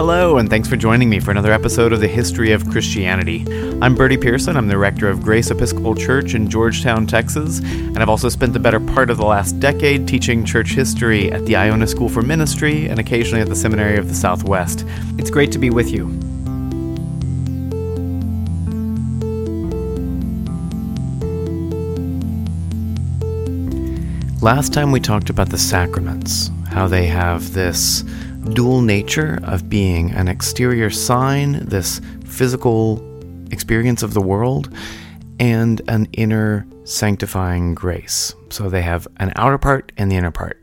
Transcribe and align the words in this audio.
Hello, 0.00 0.38
and 0.38 0.48
thanks 0.48 0.66
for 0.66 0.78
joining 0.78 1.10
me 1.10 1.20
for 1.20 1.30
another 1.30 1.52
episode 1.52 1.92
of 1.92 2.00
the 2.00 2.08
History 2.08 2.52
of 2.52 2.66
Christianity. 2.70 3.44
I'm 3.82 3.94
Bertie 3.94 4.16
Pearson. 4.16 4.56
I'm 4.56 4.66
the 4.66 4.78
rector 4.78 5.10
of 5.10 5.20
Grace 5.22 5.50
Episcopal 5.50 5.94
Church 5.94 6.32
in 6.34 6.48
Georgetown, 6.48 7.06
Texas, 7.06 7.58
and 7.58 7.98
I've 7.98 8.08
also 8.08 8.30
spent 8.30 8.54
the 8.54 8.60
better 8.60 8.80
part 8.80 9.10
of 9.10 9.18
the 9.18 9.26
last 9.26 9.60
decade 9.60 10.08
teaching 10.08 10.42
church 10.42 10.70
history 10.70 11.30
at 11.30 11.44
the 11.44 11.54
Iona 11.54 11.86
School 11.86 12.08
for 12.08 12.22
Ministry 12.22 12.86
and 12.86 12.98
occasionally 12.98 13.42
at 13.42 13.48
the 13.50 13.54
Seminary 13.54 13.98
of 13.98 14.08
the 14.08 14.14
Southwest. 14.14 14.86
It's 15.18 15.28
great 15.28 15.52
to 15.52 15.58
be 15.58 15.68
with 15.68 15.90
you. 15.90 16.06
Last 24.40 24.72
time 24.72 24.92
we 24.92 25.00
talked 25.00 25.28
about 25.28 25.50
the 25.50 25.58
sacraments, 25.58 26.50
how 26.70 26.86
they 26.86 27.04
have 27.04 27.52
this 27.52 28.02
dual 28.52 28.80
nature 28.80 29.38
of 29.44 29.68
being 29.68 30.10
an 30.12 30.28
exterior 30.28 30.90
sign, 30.90 31.64
this 31.66 32.00
physical 32.24 33.02
experience 33.50 34.02
of 34.02 34.14
the 34.14 34.20
world, 34.20 34.74
and 35.38 35.80
an 35.88 36.08
inner 36.12 36.66
sanctifying 36.84 37.74
grace. 37.74 38.34
So 38.50 38.68
they 38.68 38.82
have 38.82 39.06
an 39.18 39.32
outer 39.36 39.58
part 39.58 39.92
and 39.96 40.10
the 40.10 40.16
inner 40.16 40.30
part. 40.30 40.58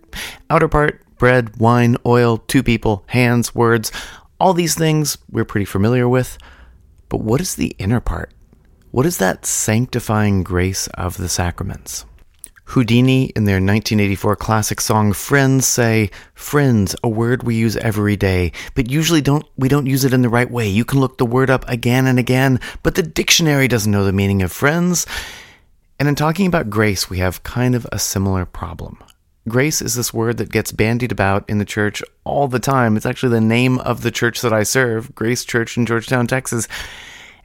Outer 0.49 0.67
part, 0.67 1.01
bread, 1.17 1.57
wine, 1.57 1.97
oil, 2.05 2.37
two 2.37 2.63
people, 2.63 3.03
hands, 3.07 3.55
words, 3.55 3.91
all 4.39 4.53
these 4.53 4.75
things 4.75 5.17
we're 5.31 5.45
pretty 5.45 5.65
familiar 5.65 6.07
with. 6.07 6.37
But 7.09 7.21
what 7.21 7.41
is 7.41 7.55
the 7.55 7.75
inner 7.79 7.99
part? 7.99 8.31
What 8.91 9.05
is 9.05 9.17
that 9.17 9.45
sanctifying 9.45 10.43
grace 10.43 10.87
of 10.87 11.17
the 11.17 11.29
sacraments? 11.29 12.05
Whodini, 12.67 13.31
in 13.31 13.45
their 13.45 13.55
1984 13.55 14.35
classic 14.35 14.81
song 14.81 15.13
Friends, 15.13 15.65
say, 15.65 16.11
Friends, 16.33 16.95
a 17.01 17.07
word 17.07 17.43
we 17.43 17.55
use 17.55 17.77
every 17.77 18.17
day, 18.17 18.51
but 18.75 18.91
usually 18.91 19.21
don't, 19.21 19.45
we 19.57 19.69
don't 19.69 19.85
use 19.85 20.03
it 20.03 20.13
in 20.13 20.21
the 20.21 20.29
right 20.29 20.51
way. 20.51 20.67
You 20.67 20.83
can 20.83 20.99
look 20.99 21.17
the 21.17 21.25
word 21.25 21.49
up 21.49 21.67
again 21.69 22.07
and 22.07 22.19
again, 22.19 22.59
but 22.83 22.95
the 22.95 23.03
dictionary 23.03 23.69
doesn't 23.69 23.91
know 23.91 24.03
the 24.03 24.11
meaning 24.11 24.41
of 24.41 24.51
friends. 24.51 25.07
And 25.97 26.09
in 26.09 26.15
talking 26.15 26.45
about 26.45 26.69
grace, 26.69 27.09
we 27.09 27.19
have 27.19 27.43
kind 27.43 27.73
of 27.73 27.87
a 27.91 27.99
similar 27.99 28.45
problem. 28.45 29.01
Grace 29.47 29.81
is 29.81 29.95
this 29.95 30.13
word 30.13 30.37
that 30.37 30.51
gets 30.51 30.73
bandied 30.73 31.13
about 31.13 31.49
in 31.49 31.59
the 31.59 31.65
church 31.65 32.03
all 32.25 32.49
the 32.49 32.59
time. 32.59 32.97
It's 32.97 33.05
actually 33.05 33.31
the 33.31 33.41
name 33.41 33.79
of 33.79 34.01
the 34.01 34.11
church 34.11 34.41
that 34.41 34.51
I 34.51 34.63
serve, 34.63 35.15
Grace 35.15 35.45
Church 35.45 35.77
in 35.77 35.85
Georgetown, 35.85 36.27
Texas. 36.27 36.67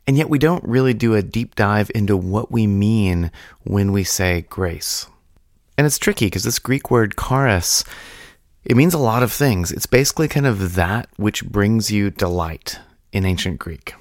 And 0.05 0.19
yet 0.19 0.29
we 0.29 0.41
don't 0.41 0.65
really 0.65 0.95
do 0.95 1.15
a 1.15 1.23
deep 1.23 1.55
dive 1.55 1.93
into 1.95 2.17
what 2.17 2.51
we 2.51 2.67
mean 2.67 3.31
when 3.63 3.93
we 3.93 4.03
say 4.03 4.47
grace. 4.51 5.07
And 5.77 5.87
it's 5.87 5.99
tricky 5.99 6.27
because 6.27 6.45
this 6.45 6.59
Greek 6.59 6.91
word 6.91 7.15
charis, 7.19 7.85
it 8.65 8.77
means 8.77 8.95
a 8.95 8.99
lot 8.99 9.23
of 9.23 9.33
things. 9.33 9.73
It's 9.73 9.87
basically 9.87 10.29
kind 10.29 10.47
of 10.47 10.75
that 10.75 11.09
which 11.17 11.45
brings 11.45 11.91
you 11.91 12.11
delight 12.11 12.79
in 13.13 13.25
ancient 13.25 13.59
Greek. 13.59 13.95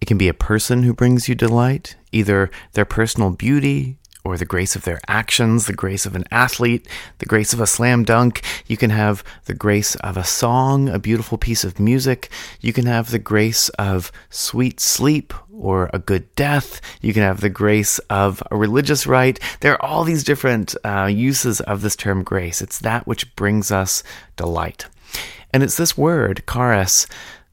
It 0.00 0.06
can 0.06 0.18
be 0.18 0.28
a 0.28 0.34
person 0.34 0.82
who 0.82 0.94
brings 0.94 1.28
you 1.28 1.34
delight, 1.34 1.96
either 2.10 2.50
their 2.72 2.86
personal 2.86 3.30
beauty, 3.30 3.98
or 4.24 4.36
the 4.36 4.44
grace 4.44 4.76
of 4.76 4.82
their 4.82 5.00
actions, 5.08 5.66
the 5.66 5.72
grace 5.72 6.04
of 6.04 6.14
an 6.14 6.24
athlete, 6.30 6.86
the 7.18 7.26
grace 7.26 7.52
of 7.52 7.60
a 7.60 7.66
slam 7.66 8.04
dunk. 8.04 8.42
You 8.66 8.76
can 8.76 8.90
have 8.90 9.24
the 9.46 9.54
grace 9.54 9.94
of 9.96 10.16
a 10.16 10.24
song, 10.24 10.88
a 10.88 10.98
beautiful 10.98 11.38
piece 11.38 11.64
of 11.64 11.80
music. 11.80 12.30
You 12.60 12.72
can 12.72 12.86
have 12.86 13.10
the 13.10 13.18
grace 13.18 13.68
of 13.70 14.12
sweet 14.28 14.80
sleep 14.80 15.32
or 15.60 15.90
a 15.92 15.98
good 15.98 16.34
death. 16.34 16.80
You 17.00 17.12
can 17.12 17.22
have 17.22 17.40
the 17.40 17.50
grace 17.50 17.98
of 18.10 18.42
a 18.50 18.56
religious 18.56 19.06
rite. 19.06 19.38
There 19.60 19.74
are 19.74 19.82
all 19.82 20.04
these 20.04 20.24
different 20.24 20.74
uh, 20.84 21.06
uses 21.06 21.60
of 21.60 21.82
this 21.82 21.96
term 21.96 22.22
grace. 22.22 22.62
It's 22.62 22.78
that 22.80 23.06
which 23.06 23.34
brings 23.36 23.70
us 23.70 24.02
delight. 24.36 24.86
And 25.52 25.62
it's 25.62 25.76
this 25.76 25.96
word, 25.96 26.42
charis, 26.50 27.06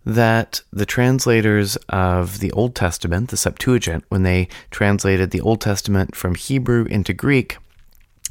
that 0.05 0.61
the 0.71 0.85
translators 0.85 1.75
of 1.89 2.39
the 2.39 2.51
Old 2.53 2.75
Testament, 2.75 3.29
the 3.29 3.37
Septuagint, 3.37 4.05
when 4.07 4.23
they 4.23 4.47
translated 4.71 5.31
the 5.31 5.41
Old 5.41 5.59
Testament 5.59 6.15
from 6.15 6.35
Hebrew 6.35 6.85
into 6.85 7.13
Greek, 7.13 7.57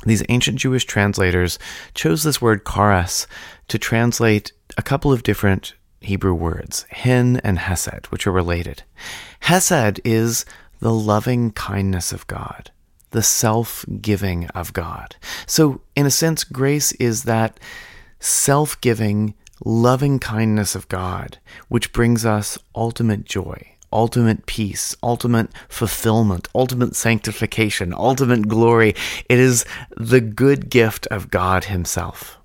these 0.04 0.22
ancient 0.28 0.58
Jewish 0.58 0.84
translators 0.84 1.58
chose 1.94 2.22
this 2.22 2.40
word 2.40 2.64
charis 2.66 3.26
to 3.68 3.78
translate 3.78 4.52
a 4.78 4.82
couple 4.82 5.12
of 5.12 5.22
different 5.22 5.74
Hebrew 6.06 6.34
words, 6.34 6.86
hin 6.88 7.40
and 7.42 7.58
hesed, 7.58 8.06
which 8.06 8.26
are 8.26 8.32
related. 8.32 8.84
Hesed 9.40 10.00
is 10.04 10.44
the 10.80 10.92
loving 10.92 11.50
kindness 11.50 12.12
of 12.12 12.26
God, 12.28 12.70
the 13.10 13.22
self 13.22 13.84
giving 14.00 14.46
of 14.48 14.72
God. 14.72 15.16
So, 15.46 15.80
in 15.96 16.06
a 16.06 16.10
sense, 16.10 16.44
grace 16.44 16.92
is 16.92 17.24
that 17.24 17.58
self 18.20 18.80
giving, 18.80 19.34
loving 19.64 20.20
kindness 20.20 20.76
of 20.76 20.88
God, 20.88 21.38
which 21.68 21.92
brings 21.92 22.24
us 22.24 22.56
ultimate 22.74 23.24
joy, 23.24 23.72
ultimate 23.92 24.46
peace, 24.46 24.94
ultimate 25.02 25.50
fulfillment, 25.68 26.48
ultimate 26.54 26.94
sanctification, 26.94 27.92
ultimate 27.92 28.46
glory. 28.46 28.94
It 29.28 29.40
is 29.40 29.64
the 29.96 30.20
good 30.20 30.70
gift 30.70 31.08
of 31.08 31.32
God 31.32 31.64
Himself. 31.64 32.38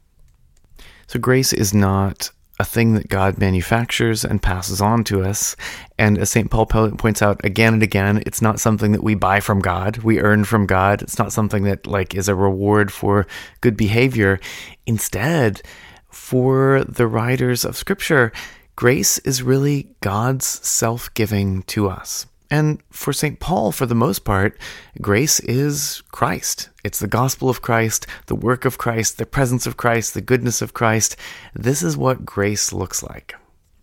So, 1.05 1.19
grace 1.19 1.53
is 1.53 1.75
not 1.75 2.31
a 2.61 2.63
thing 2.63 2.93
that 2.93 3.09
God 3.09 3.39
manufactures 3.39 4.23
and 4.23 4.41
passes 4.41 4.79
on 4.81 5.03
to 5.05 5.23
us. 5.23 5.55
And 5.97 6.19
as 6.19 6.29
St. 6.29 6.49
Paul 6.51 6.67
points 6.67 7.23
out 7.23 7.43
again 7.43 7.73
and 7.73 7.81
again, 7.81 8.21
it's 8.27 8.41
not 8.41 8.59
something 8.59 8.91
that 8.91 9.03
we 9.03 9.15
buy 9.15 9.39
from 9.39 9.59
God, 9.59 9.97
we 9.97 10.19
earn 10.19 10.45
from 10.45 10.67
God. 10.67 11.01
It's 11.01 11.17
not 11.17 11.33
something 11.33 11.63
that 11.63 11.87
like 11.87 12.13
is 12.13 12.29
a 12.29 12.35
reward 12.35 12.93
for 12.93 13.25
good 13.61 13.75
behavior. 13.75 14.39
Instead, 14.85 15.63
for 16.09 16.83
the 16.83 17.07
writers 17.07 17.65
of 17.65 17.75
Scripture, 17.75 18.31
grace 18.75 19.17
is 19.19 19.41
really 19.41 19.95
God's 20.01 20.45
self 20.45 21.11
giving 21.15 21.63
to 21.63 21.89
us. 21.89 22.27
And 22.51 22.83
for 22.91 23.11
St. 23.11 23.39
Paul, 23.39 23.71
for 23.71 23.87
the 23.87 23.95
most 23.95 24.23
part, 24.23 24.55
grace 25.01 25.39
is 25.39 26.03
Christ. 26.11 26.69
It's 26.83 26.99
the 26.99 27.07
gospel 27.07 27.49
of 27.49 27.61
Christ, 27.61 28.07
the 28.25 28.35
work 28.35 28.65
of 28.65 28.77
Christ, 28.77 29.17
the 29.17 29.25
presence 29.25 29.67
of 29.67 29.77
Christ, 29.77 30.13
the 30.13 30.21
goodness 30.21 30.61
of 30.61 30.73
Christ. 30.73 31.15
This 31.53 31.83
is 31.83 31.97
what 31.97 32.25
grace 32.25 32.73
looks 32.73 33.03
like. 33.03 33.35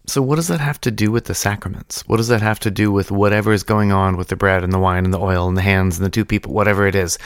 So, 0.07 0.23
what 0.23 0.37
does 0.37 0.49
that 0.49 0.61
have 0.61 0.81
to 0.83 0.91
do 0.91 1.11
with 1.11 1.27
the 1.27 1.35
sacraments? 1.35 2.03
What 2.07 2.17
does 2.17 2.29
that 2.29 2.41
have 2.41 2.59
to 2.61 2.71
do 2.71 2.91
with 2.91 3.11
whatever 3.11 3.53
is 3.53 3.63
going 3.63 3.93
on 3.93 4.17
with 4.17 4.29
the 4.29 4.37
bread 4.37 4.65
and 4.65 4.73
the 4.73 4.79
wine 4.79 5.05
and 5.05 5.13
the 5.13 5.21
oil 5.21 5.49
and 5.49 5.57
the 5.57 5.63
hands 5.63 5.99
and 5.99 6.07
the 6.07 6.11
two 6.11 6.25
people, 6.25 6.55
whatever 6.55 6.87
it 6.87 6.95
is? 6.95 7.19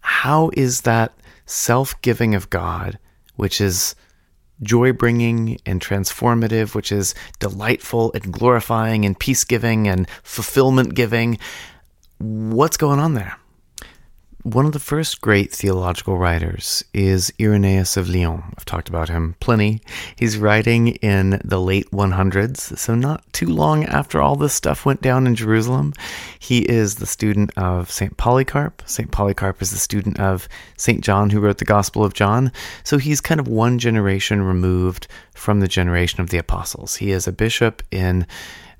How 0.00 0.50
is 0.54 0.80
that 0.82 1.12
self 1.46 2.00
giving 2.00 2.34
of 2.34 2.48
God, 2.48 2.98
which 3.36 3.60
is 3.60 3.94
joy 4.62 4.92
bringing 4.92 5.58
and 5.66 5.80
transformative, 5.80 6.74
which 6.74 6.92
is 6.92 7.14
delightful 7.38 8.12
and 8.14 8.32
glorifying 8.32 9.04
and 9.04 9.18
peace 9.18 9.44
giving 9.44 9.88
and 9.88 10.08
fulfillment 10.22 10.94
giving. 10.94 11.38
What's 12.18 12.76
going 12.76 13.00
on 13.00 13.14
there? 13.14 13.36
One 14.44 14.66
of 14.66 14.72
the 14.72 14.80
first 14.80 15.20
great 15.20 15.52
theological 15.52 16.18
writers 16.18 16.82
is 16.92 17.32
Irenaeus 17.40 17.96
of 17.96 18.08
Lyon. 18.08 18.42
I've 18.58 18.64
talked 18.64 18.88
about 18.88 19.08
him 19.08 19.36
plenty. 19.38 19.80
He's 20.16 20.36
writing 20.36 20.96
in 20.96 21.40
the 21.44 21.60
late 21.60 21.88
100s, 21.92 22.76
so 22.76 22.96
not 22.96 23.22
too 23.32 23.46
long 23.46 23.84
after 23.84 24.20
all 24.20 24.34
this 24.34 24.52
stuff 24.52 24.84
went 24.84 25.00
down 25.00 25.28
in 25.28 25.36
Jerusalem. 25.36 25.92
He 26.40 26.68
is 26.68 26.96
the 26.96 27.06
student 27.06 27.56
of 27.56 27.88
St. 27.88 28.16
Polycarp. 28.16 28.82
St. 28.84 29.12
Polycarp 29.12 29.62
is 29.62 29.70
the 29.70 29.78
student 29.78 30.18
of 30.18 30.48
St. 30.76 31.04
John, 31.04 31.30
who 31.30 31.38
wrote 31.38 31.58
the 31.58 31.64
Gospel 31.64 32.04
of 32.04 32.12
John. 32.12 32.50
So 32.82 32.98
he's 32.98 33.20
kind 33.20 33.38
of 33.38 33.46
one 33.46 33.78
generation 33.78 34.42
removed 34.42 35.06
from 35.34 35.60
the 35.60 35.68
generation 35.68 36.20
of 36.20 36.30
the 36.30 36.38
apostles. 36.38 36.96
He 36.96 37.12
is 37.12 37.28
a 37.28 37.32
bishop 37.32 37.80
in 37.92 38.26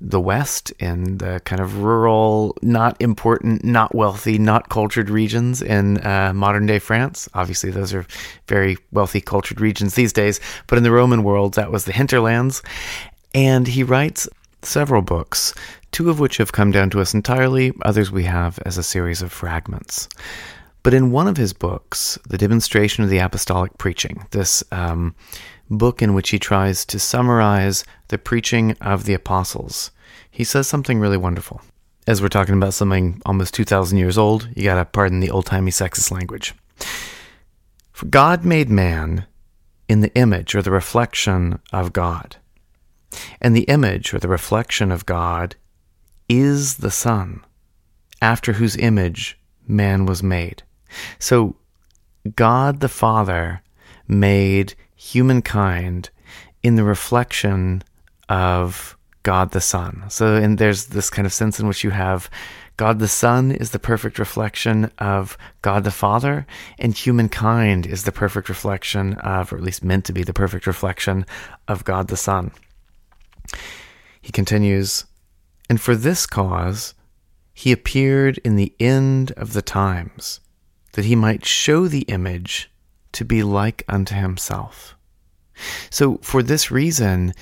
the 0.05 0.19
West, 0.19 0.71
in 0.79 1.17
the 1.19 1.41
kind 1.45 1.61
of 1.61 1.77
rural, 1.77 2.57
not 2.61 3.01
important, 3.01 3.63
not 3.63 3.95
wealthy, 3.95 4.37
not 4.37 4.67
cultured 4.67 5.09
regions 5.09 5.61
in 5.61 6.05
uh, 6.05 6.33
modern 6.35 6.65
day 6.65 6.77
France. 6.77 7.29
Obviously, 7.33 7.71
those 7.71 7.93
are 7.93 8.05
very 8.49 8.77
wealthy, 8.91 9.21
cultured 9.21 9.61
regions 9.61 9.95
these 9.95 10.11
days, 10.11 10.41
but 10.67 10.77
in 10.77 10.83
the 10.83 10.91
Roman 10.91 11.23
world, 11.23 11.53
that 11.53 11.71
was 11.71 11.85
the 11.85 11.93
hinterlands. 11.93 12.61
And 13.33 13.65
he 13.65 13.81
writes 13.81 14.27
several 14.61 15.01
books, 15.01 15.53
two 15.93 16.09
of 16.09 16.19
which 16.19 16.35
have 16.37 16.51
come 16.51 16.71
down 16.71 16.89
to 16.89 16.99
us 16.99 17.13
entirely, 17.13 17.71
others 17.83 18.11
we 18.11 18.25
have 18.25 18.59
as 18.65 18.77
a 18.77 18.83
series 18.83 19.21
of 19.21 19.31
fragments. 19.31 20.09
But 20.83 20.93
in 20.93 21.11
one 21.11 21.29
of 21.29 21.37
his 21.37 21.53
books, 21.53 22.19
The 22.27 22.37
Demonstration 22.37 23.05
of 23.05 23.09
the 23.09 23.19
Apostolic 23.19 23.77
Preaching, 23.77 24.27
this 24.31 24.65
um, 24.73 25.15
book 25.69 26.01
in 26.01 26.13
which 26.13 26.29
he 26.29 26.39
tries 26.39 26.85
to 26.85 26.99
summarize 26.99 27.83
the 28.09 28.17
preaching 28.17 28.75
of 28.81 29.05
the 29.05 29.13
apostles, 29.13 29.91
he 30.29 30.43
says 30.43 30.67
something 30.67 30.99
really 30.99 31.17
wonderful. 31.17 31.61
As 32.05 32.21
we're 32.21 32.27
talking 32.27 32.55
about 32.55 32.73
something 32.73 33.21
almost 33.25 33.53
2,000 33.53 33.97
years 33.97 34.17
old, 34.17 34.49
you 34.55 34.63
gotta 34.63 34.85
pardon 34.85 35.19
the 35.19 35.31
old 35.31 35.45
timey 35.45 35.71
sexist 35.71 36.11
language. 36.11 36.53
For 37.91 38.07
God 38.07 38.43
made 38.43 38.69
man 38.69 39.25
in 39.87 40.01
the 40.01 40.13
image 40.15 40.55
or 40.55 40.61
the 40.61 40.71
reflection 40.71 41.59
of 41.71 41.93
God. 41.93 42.37
And 43.39 43.55
the 43.55 43.63
image 43.63 44.13
or 44.13 44.19
the 44.19 44.27
reflection 44.27 44.91
of 44.91 45.05
God 45.05 45.55
is 46.27 46.77
the 46.77 46.91
Son, 46.91 47.43
after 48.21 48.53
whose 48.53 48.75
image 48.75 49.37
man 49.67 50.05
was 50.05 50.23
made. 50.23 50.63
So 51.19 51.55
God 52.35 52.79
the 52.79 52.89
Father 52.89 53.61
made 54.07 54.75
humankind 55.03 56.09
in 56.61 56.75
the 56.75 56.83
reflection 56.83 57.83
of 58.29 58.97
God 59.23 59.51
the 59.51 59.61
Son. 59.61 60.03
So, 60.09 60.35
and 60.35 60.57
there's 60.57 60.85
this 60.87 61.09
kind 61.09 61.25
of 61.25 61.33
sense 61.33 61.59
in 61.59 61.67
which 61.67 61.83
you 61.83 61.89
have 61.89 62.29
God 62.77 62.99
the 62.99 63.07
Son 63.07 63.51
is 63.51 63.71
the 63.71 63.79
perfect 63.79 64.17
reflection 64.17 64.89
of 64.97 65.37
God 65.61 65.83
the 65.83 65.91
Father, 65.91 66.47
and 66.79 66.93
humankind 66.93 67.85
is 67.85 68.03
the 68.03 68.11
perfect 68.11 68.49
reflection 68.49 69.13
of, 69.15 69.51
or 69.51 69.57
at 69.57 69.63
least 69.63 69.83
meant 69.83 70.05
to 70.05 70.13
be 70.13 70.23
the 70.23 70.33
perfect 70.33 70.65
reflection 70.65 71.25
of 71.67 71.83
God 71.83 72.07
the 72.07 72.17
Son. 72.17 72.51
He 74.21 74.31
continues, 74.31 75.05
and 75.69 75.79
for 75.79 75.95
this 75.95 76.25
cause 76.25 76.95
he 77.53 77.71
appeared 77.71 78.39
in 78.39 78.55
the 78.55 78.73
end 78.79 79.31
of 79.33 79.53
the 79.53 79.61
times, 79.61 80.39
that 80.93 81.05
he 81.05 81.15
might 81.15 81.45
show 81.45 81.87
the 81.87 82.03
image 82.03 82.71
to 83.13 83.25
be 83.25 83.43
like 83.43 83.83
unto 83.87 84.15
himself. 84.15 84.95
So, 85.89 86.17
for 86.21 86.43
this 86.43 86.71
reason, 86.71 87.33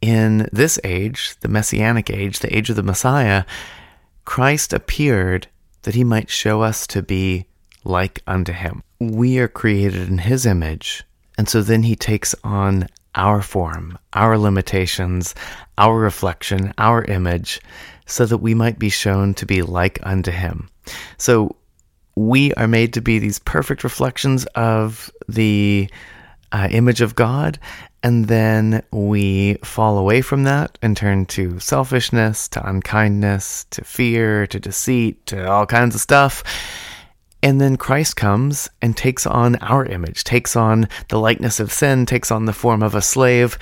in 0.00 0.48
this 0.52 0.78
age, 0.84 1.36
the 1.40 1.48
Messianic 1.48 2.10
age, 2.10 2.40
the 2.40 2.56
age 2.56 2.70
of 2.70 2.76
the 2.76 2.82
Messiah, 2.82 3.44
Christ 4.24 4.72
appeared 4.72 5.48
that 5.82 5.94
he 5.94 6.04
might 6.04 6.30
show 6.30 6.62
us 6.62 6.86
to 6.88 7.02
be 7.02 7.46
like 7.84 8.22
unto 8.26 8.52
him. 8.52 8.82
We 9.00 9.38
are 9.38 9.48
created 9.48 10.08
in 10.08 10.18
his 10.18 10.46
image, 10.46 11.04
and 11.36 11.48
so 11.48 11.62
then 11.62 11.82
he 11.82 11.96
takes 11.96 12.34
on 12.44 12.88
our 13.14 13.42
form, 13.42 13.98
our 14.12 14.38
limitations, 14.38 15.34
our 15.76 15.98
reflection, 15.98 16.72
our 16.78 17.04
image, 17.04 17.60
so 18.06 18.26
that 18.26 18.38
we 18.38 18.54
might 18.54 18.78
be 18.78 18.88
shown 18.88 19.34
to 19.34 19.46
be 19.46 19.62
like 19.62 19.98
unto 20.02 20.30
him. 20.30 20.68
So 21.18 21.56
we 22.14 22.52
are 22.54 22.68
made 22.68 22.92
to 22.94 23.00
be 23.00 23.18
these 23.18 23.38
perfect 23.38 23.84
reflections 23.84 24.44
of 24.54 25.10
the 25.28 25.88
uh, 26.52 26.68
image 26.70 27.00
of 27.00 27.14
God, 27.14 27.58
and 28.02 28.26
then 28.26 28.82
we 28.90 29.54
fall 29.64 29.96
away 29.96 30.20
from 30.20 30.44
that 30.44 30.76
and 30.82 30.96
turn 30.96 31.24
to 31.26 31.58
selfishness, 31.58 32.48
to 32.48 32.68
unkindness, 32.68 33.64
to 33.70 33.84
fear, 33.84 34.46
to 34.48 34.60
deceit, 34.60 35.24
to 35.26 35.50
all 35.50 35.66
kinds 35.66 35.94
of 35.94 36.00
stuff. 36.00 36.42
And 37.42 37.60
then 37.60 37.76
Christ 37.76 38.16
comes 38.16 38.68
and 38.80 38.96
takes 38.96 39.26
on 39.26 39.56
our 39.56 39.84
image, 39.86 40.24
takes 40.24 40.54
on 40.54 40.88
the 41.08 41.18
likeness 41.18 41.58
of 41.58 41.72
sin, 41.72 42.06
takes 42.06 42.30
on 42.30 42.44
the 42.44 42.52
form 42.52 42.82
of 42.82 42.94
a 42.94 43.02
slave, 43.02 43.58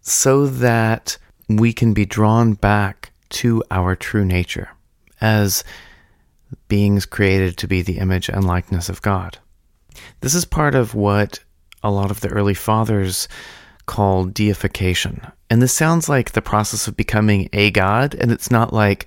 so 0.00 0.46
that 0.46 1.18
we 1.48 1.72
can 1.72 1.92
be 1.92 2.06
drawn 2.06 2.54
back 2.54 3.12
to 3.30 3.62
our 3.70 3.96
true 3.96 4.24
nature 4.24 4.70
as 5.20 5.64
beings 6.68 7.06
created 7.06 7.56
to 7.56 7.68
be 7.68 7.82
the 7.82 7.98
image 7.98 8.28
and 8.28 8.44
likeness 8.44 8.88
of 8.88 9.02
God. 9.02 9.38
This 10.20 10.34
is 10.34 10.44
part 10.44 10.74
of 10.74 10.94
what 10.94 11.40
a 11.82 11.90
lot 11.90 12.10
of 12.10 12.20
the 12.20 12.28
early 12.28 12.54
fathers 12.54 13.28
called 13.86 14.34
deification. 14.34 15.20
And 15.48 15.60
this 15.60 15.72
sounds 15.72 16.08
like 16.08 16.32
the 16.32 16.42
process 16.42 16.86
of 16.86 16.96
becoming 16.96 17.48
a 17.52 17.70
god, 17.70 18.14
and 18.14 18.30
it's 18.30 18.50
not 18.50 18.72
like 18.72 19.06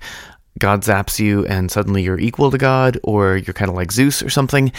God 0.58 0.82
zaps 0.82 1.18
you 1.18 1.46
and 1.46 1.70
suddenly 1.70 2.02
you're 2.02 2.20
equal 2.20 2.50
to 2.50 2.58
God 2.58 2.98
or 3.02 3.36
you're 3.36 3.54
kind 3.54 3.70
of 3.70 3.74
like 3.74 3.90
Zeus 3.90 4.22
or 4.22 4.30
something. 4.30 4.72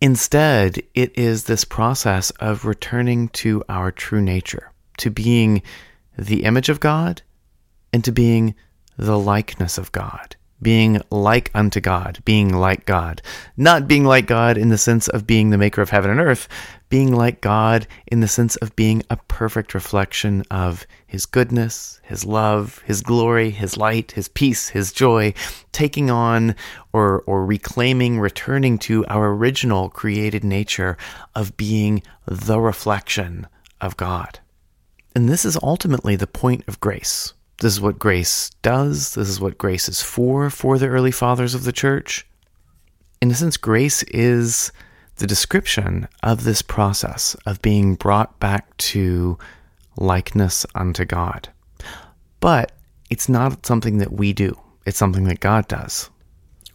Instead, 0.00 0.82
it 0.94 1.16
is 1.16 1.44
this 1.44 1.64
process 1.64 2.30
of 2.32 2.64
returning 2.64 3.28
to 3.28 3.62
our 3.68 3.90
true 3.90 4.20
nature, 4.20 4.70
to 4.98 5.10
being 5.10 5.62
the 6.18 6.44
image 6.44 6.68
of 6.68 6.80
God 6.80 7.22
and 7.92 8.04
to 8.04 8.12
being 8.12 8.54
the 8.98 9.18
likeness 9.18 9.78
of 9.78 9.92
God 9.92 10.36
being 10.62 11.00
like 11.10 11.50
unto 11.54 11.80
God, 11.80 12.20
being 12.24 12.52
like 12.52 12.86
God. 12.86 13.20
Not 13.56 13.86
being 13.86 14.04
like 14.04 14.26
God 14.26 14.56
in 14.56 14.68
the 14.68 14.78
sense 14.78 15.08
of 15.08 15.26
being 15.26 15.50
the 15.50 15.58
maker 15.58 15.82
of 15.82 15.90
heaven 15.90 16.10
and 16.10 16.20
earth, 16.20 16.48
being 16.88 17.12
like 17.12 17.40
God 17.40 17.86
in 18.06 18.20
the 18.20 18.28
sense 18.28 18.56
of 18.56 18.74
being 18.76 19.02
a 19.10 19.16
perfect 19.16 19.74
reflection 19.74 20.42
of 20.50 20.86
His 21.06 21.26
goodness, 21.26 22.00
His 22.04 22.24
love, 22.24 22.82
His 22.86 23.02
glory, 23.02 23.50
His 23.50 23.76
light, 23.76 24.12
His 24.12 24.28
peace, 24.28 24.68
His 24.68 24.92
joy, 24.92 25.34
taking 25.72 26.10
on 26.10 26.54
or, 26.92 27.22
or 27.26 27.44
reclaiming, 27.44 28.20
returning 28.20 28.78
to 28.78 29.04
our 29.06 29.34
original 29.34 29.90
created 29.90 30.44
nature 30.44 30.96
of 31.34 31.56
being 31.56 32.02
the 32.26 32.60
reflection 32.60 33.46
of 33.80 33.96
God. 33.96 34.38
And 35.14 35.28
this 35.28 35.44
is 35.44 35.58
ultimately 35.62 36.16
the 36.16 36.26
point 36.26 36.64
of 36.66 36.80
grace. 36.80 37.34
This 37.58 37.74
is 37.74 37.80
what 37.80 37.98
grace 37.98 38.50
does. 38.62 39.14
This 39.14 39.28
is 39.28 39.40
what 39.40 39.58
grace 39.58 39.88
is 39.88 40.02
for, 40.02 40.50
for 40.50 40.78
the 40.78 40.88
early 40.88 41.10
fathers 41.10 41.54
of 41.54 41.64
the 41.64 41.72
church. 41.72 42.26
In 43.20 43.30
a 43.30 43.34
sense, 43.34 43.56
grace 43.56 44.02
is 44.04 44.72
the 45.16 45.26
description 45.26 46.08
of 46.22 46.44
this 46.44 46.62
process 46.62 47.36
of 47.46 47.62
being 47.62 47.94
brought 47.94 48.38
back 48.40 48.76
to 48.76 49.38
likeness 49.96 50.66
unto 50.74 51.04
God. 51.04 51.48
But 52.40 52.72
it's 53.10 53.28
not 53.28 53.64
something 53.64 53.98
that 53.98 54.12
we 54.12 54.32
do, 54.32 54.58
it's 54.84 54.98
something 54.98 55.24
that 55.24 55.40
God 55.40 55.68
does. 55.68 56.10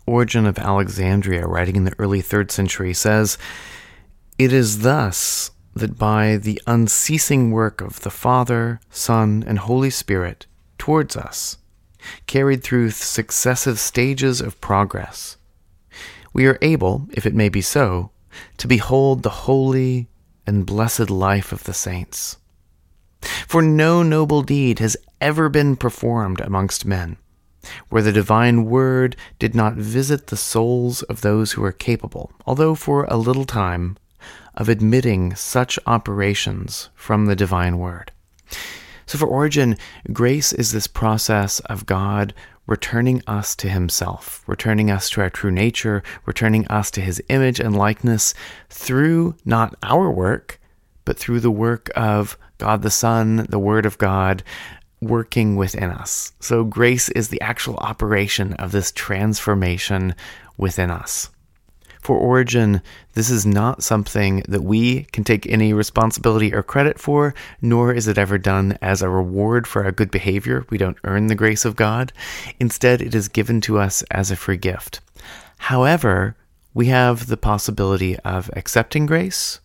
Origen 0.05 0.47
of 0.47 0.57
Alexandria, 0.57 1.45
writing 1.45 1.75
in 1.75 1.83
the 1.83 1.93
early 1.99 2.21
third 2.21 2.49
century, 2.49 2.93
says, 2.93 3.37
It 4.39 4.51
is 4.51 4.79
thus 4.79 5.51
that 5.75 5.99
by 5.99 6.37
the 6.37 6.59
unceasing 6.65 7.51
work 7.51 7.81
of 7.81 7.99
the 8.01 8.09
Father, 8.09 8.79
Son, 8.89 9.43
and 9.45 9.59
Holy 9.59 9.89
Spirit, 9.89 10.47
towards 10.79 11.15
us, 11.15 11.57
carried 12.25 12.63
through 12.63 12.89
successive 12.89 13.79
stages 13.79 14.41
of 14.41 14.59
progress. 14.61 15.37
We 16.33 16.47
are 16.47 16.57
able, 16.61 17.07
if 17.11 17.25
it 17.25 17.35
may 17.35 17.49
be 17.49 17.61
so, 17.61 18.11
to 18.57 18.67
behold 18.67 19.21
the 19.21 19.29
holy 19.29 20.07
and 20.47 20.65
blessed 20.65 21.09
life 21.09 21.51
of 21.51 21.65
the 21.65 21.73
saints. 21.73 22.37
For 23.47 23.61
no 23.61 24.01
noble 24.01 24.41
deed 24.41 24.79
has 24.79 24.95
ever 25.19 25.49
been 25.49 25.75
performed 25.75 26.39
amongst 26.39 26.85
men, 26.85 27.17
where 27.89 28.01
the 28.01 28.13
divine 28.13 28.65
word 28.65 29.15
did 29.37 29.53
not 29.53 29.75
visit 29.75 30.27
the 30.27 30.37
souls 30.37 31.03
of 31.03 31.21
those 31.21 31.51
who 31.51 31.63
are 31.63 31.73
capable, 31.73 32.31
although 32.45 32.75
for 32.75 33.03
a 33.05 33.17
little 33.17 33.45
time, 33.45 33.97
of 34.55 34.69
admitting 34.69 35.35
such 35.35 35.79
operations 35.85 36.89
from 36.95 37.25
the 37.25 37.35
divine 37.35 37.77
word. 37.77 38.11
So 39.09 39.17
for 39.17 39.25
Origen, 39.25 39.75
grace 40.13 40.53
is 40.53 40.71
this 40.71 40.85
process 40.85 41.61
of 41.61 41.87
God 41.87 42.31
returning 42.67 43.23
us 43.25 43.55
to 43.55 43.67
Himself, 43.67 44.43
returning 44.45 44.91
us 44.91 45.09
to 45.09 45.21
our 45.21 45.31
true 45.31 45.49
nature, 45.49 46.03
returning 46.27 46.67
us 46.67 46.91
to 46.91 47.01
His 47.01 47.19
image 47.27 47.59
and 47.59 47.75
likeness 47.75 48.35
through 48.69 49.33
not 49.45 49.73
our 49.81 50.11
work, 50.11 50.61
but 51.05 51.17
through 51.17 51.39
the 51.39 51.49
work 51.49 51.89
of 51.95 52.37
God 52.59 52.83
the 52.83 52.91
Son, 52.91 53.47
the 53.49 53.57
Word 53.57 53.87
of 53.87 53.97
God, 53.97 54.43
working 55.01 55.55
within 55.55 55.89
us. 55.89 56.31
So 56.39 56.63
grace 56.63 57.09
is 57.09 57.29
the 57.29 57.41
actual 57.41 57.77
operation 57.77 58.53
of 58.53 58.71
this 58.71 58.91
transformation 58.91 60.13
within 60.55 60.91
us. 60.91 61.31
For 61.99 62.17
Origen, 62.17 62.81
this 63.13 63.29
is 63.29 63.45
not 63.45 63.83
something 63.83 64.43
that 64.47 64.63
we 64.63 65.03
can 65.05 65.23
take 65.23 65.45
any 65.47 65.73
responsibility 65.73 66.53
or 66.53 66.63
credit 66.63 66.97
for, 66.99 67.33
nor 67.61 67.93
is 67.93 68.07
it 68.07 68.17
ever 68.17 68.37
done 68.37 68.77
as 68.81 69.01
a 69.01 69.09
reward 69.09 69.67
for 69.67 69.83
our 69.83 69.91
good 69.91 70.09
behavior. 70.09 70.65
We 70.69 70.77
don't 70.77 70.97
earn 71.03 71.27
the 71.27 71.35
grace 71.35 71.65
of 71.65 71.75
God. 71.75 72.13
Instead, 72.59 73.01
it 73.01 73.13
is 73.13 73.27
given 73.27 73.61
to 73.61 73.79
us 73.79 74.01
as 74.11 74.31
a 74.31 74.37
free 74.37 74.57
gift. 74.57 75.01
However, 75.57 76.35
we 76.73 76.87
have 76.87 77.27
the 77.27 77.37
possibility 77.37 78.17
of 78.19 78.49
accepting 78.55 79.05
grace 79.05 79.59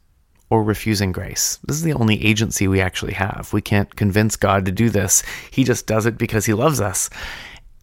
or 0.51 0.65
refusing 0.65 1.13
grace. 1.13 1.59
This 1.65 1.77
is 1.77 1.83
the 1.83 1.95
only 1.95 2.25
agency 2.25 2.67
we 2.67 2.81
actually 2.81 3.15
have. 3.15 3.51
We 3.53 3.63
can't 3.63 3.95
convince 3.95 4.37
God 4.37 4.65
to 4.65 4.73
do 4.73 4.91
this, 4.91 5.23
He 5.51 5.65
just 5.65 5.87
does 5.87 6.07
it 6.07 6.19
because 6.19 6.47
He 6.47 6.55
loves 6.55 6.81
us. 6.81 7.09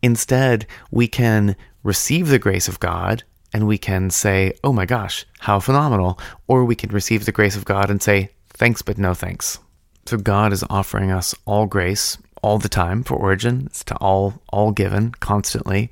Instead, 0.03 0.65
we 0.89 1.07
can 1.07 1.55
receive 1.83 2.27
the 2.27 2.39
grace 2.39 2.67
of 2.67 2.79
God 2.79 3.23
and 3.53 3.67
we 3.67 3.77
can 3.77 4.09
say, 4.09 4.53
oh 4.63 4.73
my 4.73 4.85
gosh, 4.85 5.25
how 5.39 5.59
phenomenal. 5.59 6.19
Or 6.47 6.63
we 6.65 6.75
can 6.75 6.91
receive 6.91 7.25
the 7.25 7.31
grace 7.31 7.55
of 7.55 7.65
God 7.65 7.89
and 7.89 8.01
say, 8.01 8.29
thanks, 8.49 8.81
but 8.81 8.97
no 8.97 9.13
thanks. 9.13 9.59
So 10.05 10.17
God 10.17 10.53
is 10.53 10.63
offering 10.69 11.11
us 11.11 11.35
all 11.45 11.65
grace 11.65 12.17
all 12.41 12.57
the 12.57 12.69
time 12.69 13.03
for 13.03 13.15
Origen. 13.15 13.63
It's 13.67 13.83
to 13.85 13.95
all, 13.97 14.41
all 14.49 14.71
given 14.71 15.11
constantly. 15.19 15.91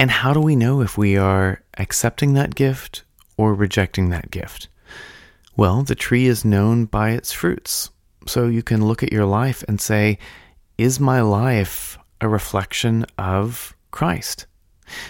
And 0.00 0.10
how 0.10 0.32
do 0.32 0.40
we 0.40 0.56
know 0.56 0.80
if 0.80 0.96
we 0.96 1.16
are 1.16 1.62
accepting 1.76 2.34
that 2.34 2.54
gift 2.54 3.02
or 3.36 3.54
rejecting 3.54 4.10
that 4.10 4.30
gift? 4.30 4.68
Well, 5.56 5.82
the 5.82 5.94
tree 5.94 6.26
is 6.26 6.44
known 6.44 6.84
by 6.84 7.10
its 7.10 7.32
fruits. 7.32 7.90
So 8.26 8.46
you 8.46 8.62
can 8.62 8.86
look 8.86 9.02
at 9.02 9.12
your 9.12 9.24
life 9.24 9.64
and 9.66 9.80
say, 9.80 10.18
is 10.76 11.00
my 11.00 11.20
life 11.20 11.98
a 12.20 12.28
reflection 12.28 13.06
of 13.16 13.74
Christ? 13.90 14.46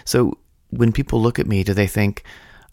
So 0.04 0.38
when 0.71 0.93
people 0.93 1.21
look 1.21 1.39
at 1.39 1.47
me, 1.47 1.65
do 1.65 1.75
they 1.75 1.87
think, 1.87 2.23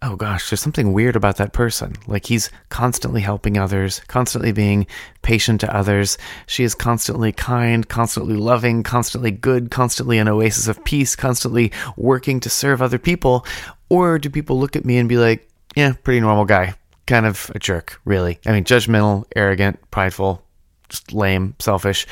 oh 0.01 0.15
gosh, 0.15 0.49
there's 0.49 0.61
something 0.61 0.93
weird 0.93 1.15
about 1.15 1.37
that 1.37 1.53
person? 1.53 1.93
Like 2.07 2.25
he's 2.25 2.49
constantly 2.69 3.21
helping 3.21 3.57
others, 3.57 4.01
constantly 4.07 4.51
being 4.51 4.87
patient 5.21 5.61
to 5.61 5.75
others. 5.75 6.17
She 6.45 6.63
is 6.63 6.75
constantly 6.75 7.31
kind, 7.31 7.87
constantly 7.87 8.35
loving, 8.35 8.83
constantly 8.83 9.31
good, 9.31 9.71
constantly 9.71 10.17
an 10.17 10.27
oasis 10.27 10.67
of 10.67 10.83
peace, 10.83 11.15
constantly 11.15 11.71
working 11.97 12.39
to 12.41 12.49
serve 12.49 12.81
other 12.81 12.99
people. 12.99 13.45
Or 13.89 14.19
do 14.19 14.29
people 14.29 14.59
look 14.59 14.75
at 14.75 14.85
me 14.85 14.97
and 14.97 15.09
be 15.09 15.17
like, 15.17 15.49
yeah, 15.75 15.93
pretty 16.03 16.19
normal 16.19 16.45
guy, 16.45 16.75
kind 17.07 17.25
of 17.25 17.51
a 17.55 17.59
jerk, 17.59 17.99
really? 18.05 18.39
I 18.45 18.51
mean, 18.51 18.63
judgmental, 18.63 19.25
arrogant, 19.35 19.79
prideful, 19.91 20.43
just 20.89 21.13
lame, 21.13 21.55
selfish. 21.59 22.05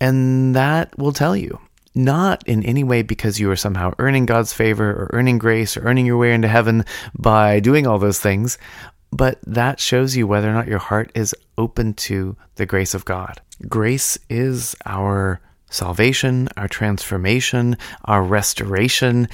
And 0.00 0.54
that 0.56 0.96
will 0.98 1.12
tell 1.12 1.36
you, 1.36 1.60
not 2.04 2.46
in 2.46 2.64
any 2.64 2.84
way 2.84 3.02
because 3.02 3.38
you 3.38 3.50
are 3.50 3.56
somehow 3.56 3.92
earning 3.98 4.26
God's 4.26 4.52
favor 4.52 4.90
or 4.90 5.10
earning 5.12 5.38
grace 5.38 5.76
or 5.76 5.82
earning 5.82 6.06
your 6.06 6.18
way 6.18 6.32
into 6.32 6.48
heaven 6.48 6.84
by 7.18 7.60
doing 7.60 7.86
all 7.86 7.98
those 7.98 8.20
things, 8.20 8.58
but 9.12 9.38
that 9.46 9.80
shows 9.80 10.16
you 10.16 10.26
whether 10.26 10.48
or 10.48 10.54
not 10.54 10.68
your 10.68 10.78
heart 10.78 11.10
is 11.14 11.34
open 11.58 11.94
to 11.94 12.36
the 12.56 12.66
grace 12.66 12.94
of 12.94 13.04
God. 13.04 13.40
Grace 13.68 14.18
is 14.28 14.76
our 14.86 15.40
salvation, 15.70 16.48
our 16.56 16.68
transformation, 16.68 17.76
our 18.04 18.22
restoration 18.22 19.28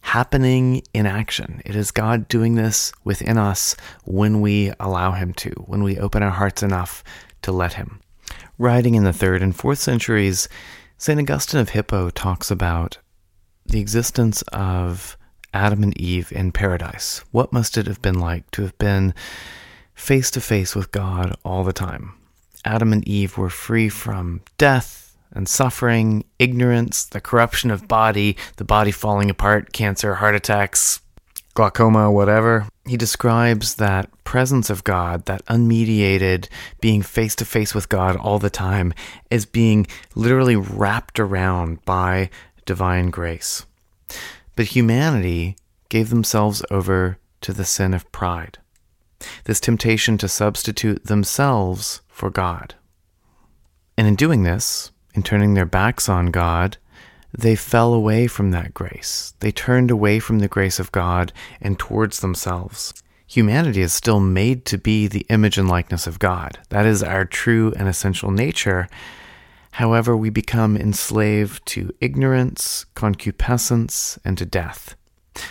happening 0.00 0.82
in 0.94 1.04
action. 1.04 1.60
It 1.64 1.74
is 1.74 1.90
God 1.90 2.28
doing 2.28 2.54
this 2.54 2.92
within 3.04 3.38
us 3.38 3.74
when 4.04 4.40
we 4.40 4.72
allow 4.78 5.12
Him 5.12 5.32
to, 5.34 5.50
when 5.66 5.82
we 5.82 5.98
open 5.98 6.22
our 6.22 6.30
hearts 6.30 6.62
enough 6.62 7.02
to 7.42 7.52
let 7.52 7.74
Him. 7.74 8.00
Writing 8.58 8.94
in 8.94 9.04
the 9.04 9.12
third 9.12 9.42
and 9.42 9.54
fourth 9.54 9.78
centuries, 9.78 10.48
St. 10.98 11.20
Augustine 11.20 11.60
of 11.60 11.70
Hippo 11.70 12.08
talks 12.08 12.50
about 12.50 12.98
the 13.66 13.80
existence 13.80 14.40
of 14.52 15.18
Adam 15.52 15.82
and 15.82 15.96
Eve 16.00 16.32
in 16.32 16.52
paradise. 16.52 17.22
What 17.32 17.52
must 17.52 17.76
it 17.76 17.86
have 17.86 18.00
been 18.00 18.18
like 18.18 18.50
to 18.52 18.62
have 18.62 18.76
been 18.78 19.12
face 19.94 20.30
to 20.30 20.40
face 20.40 20.74
with 20.74 20.92
God 20.92 21.36
all 21.44 21.64
the 21.64 21.74
time? 21.74 22.14
Adam 22.64 22.94
and 22.94 23.06
Eve 23.06 23.36
were 23.36 23.50
free 23.50 23.90
from 23.90 24.40
death 24.56 25.14
and 25.32 25.46
suffering, 25.46 26.24
ignorance, 26.38 27.04
the 27.04 27.20
corruption 27.20 27.70
of 27.70 27.86
body, 27.86 28.34
the 28.56 28.64
body 28.64 28.90
falling 28.90 29.28
apart, 29.28 29.74
cancer, 29.74 30.14
heart 30.14 30.34
attacks, 30.34 31.00
glaucoma, 31.52 32.10
whatever. 32.10 32.66
He 32.86 32.96
describes 32.96 33.74
that 33.76 34.08
presence 34.22 34.70
of 34.70 34.84
God, 34.84 35.24
that 35.26 35.44
unmediated 35.46 36.48
being 36.80 37.02
face 37.02 37.34
to 37.36 37.44
face 37.44 37.74
with 37.74 37.88
God 37.88 38.16
all 38.16 38.38
the 38.38 38.50
time, 38.50 38.94
as 39.30 39.44
being 39.44 39.86
literally 40.14 40.54
wrapped 40.54 41.18
around 41.18 41.84
by 41.84 42.30
divine 42.64 43.10
grace. 43.10 43.66
But 44.54 44.66
humanity 44.66 45.56
gave 45.88 46.10
themselves 46.10 46.64
over 46.70 47.18
to 47.40 47.52
the 47.52 47.64
sin 47.64 47.92
of 47.92 48.10
pride, 48.12 48.58
this 49.44 49.60
temptation 49.60 50.16
to 50.18 50.28
substitute 50.28 51.06
themselves 51.06 52.02
for 52.08 52.30
God. 52.30 52.74
And 53.98 54.06
in 54.06 54.14
doing 54.14 54.44
this, 54.44 54.92
in 55.14 55.22
turning 55.22 55.54
their 55.54 55.66
backs 55.66 56.08
on 56.08 56.26
God, 56.26 56.76
they 57.32 57.56
fell 57.56 57.92
away 57.92 58.26
from 58.26 58.50
that 58.50 58.74
grace. 58.74 59.34
They 59.40 59.52
turned 59.52 59.90
away 59.90 60.18
from 60.18 60.38
the 60.38 60.48
grace 60.48 60.78
of 60.78 60.92
God 60.92 61.32
and 61.60 61.78
towards 61.78 62.20
themselves. 62.20 62.94
Humanity 63.26 63.82
is 63.82 63.92
still 63.92 64.20
made 64.20 64.64
to 64.66 64.78
be 64.78 65.06
the 65.06 65.26
image 65.28 65.58
and 65.58 65.68
likeness 65.68 66.06
of 66.06 66.18
God. 66.18 66.58
That 66.68 66.86
is 66.86 67.02
our 67.02 67.24
true 67.24 67.72
and 67.76 67.88
essential 67.88 68.30
nature. 68.30 68.88
However, 69.72 70.16
we 70.16 70.30
become 70.30 70.76
enslaved 70.76 71.66
to 71.66 71.92
ignorance, 72.00 72.86
concupiscence, 72.94 74.18
and 74.24 74.38
to 74.38 74.46
death. 74.46 74.94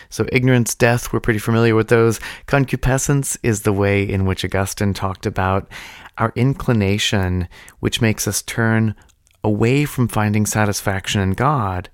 So, 0.10 0.25
ignorance, 0.32 0.74
death, 0.74 1.13
we're 1.13 1.20
pretty 1.20 1.38
familiar 1.38 1.75
with 1.75 1.89
those. 1.89 2.20
Concupiscence 2.48 3.38
is 3.44 3.62
the 3.62 3.74
way 3.74 4.01
in 4.01 4.25
which 4.25 4.44
Augustine 4.44 4.94
talked 4.94 5.25
about 5.27 5.70
our 6.17 6.32
inclination, 6.36 7.48
which 7.82 8.01
makes 8.01 8.27
us 8.27 8.41
turn 8.41 8.96
away 9.45 9.85
from 9.85 10.07
finding 10.07 10.45
satisfaction 10.45 11.21
in 11.21 11.31
God 11.31 11.89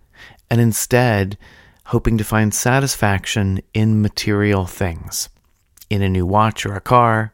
and 0.50 0.62
instead 0.62 1.38
hoping 1.88 2.17
to 2.17 2.24
find 2.24 2.53
satisfaction 2.53 3.62
in 3.74 4.01
material 4.01 4.65
things, 4.65 5.27
in 5.89 6.01
a 6.01 6.08
new 6.08 6.25
watch 6.25 6.65
or 6.65 6.74
a 6.75 6.81
car, 6.81 7.34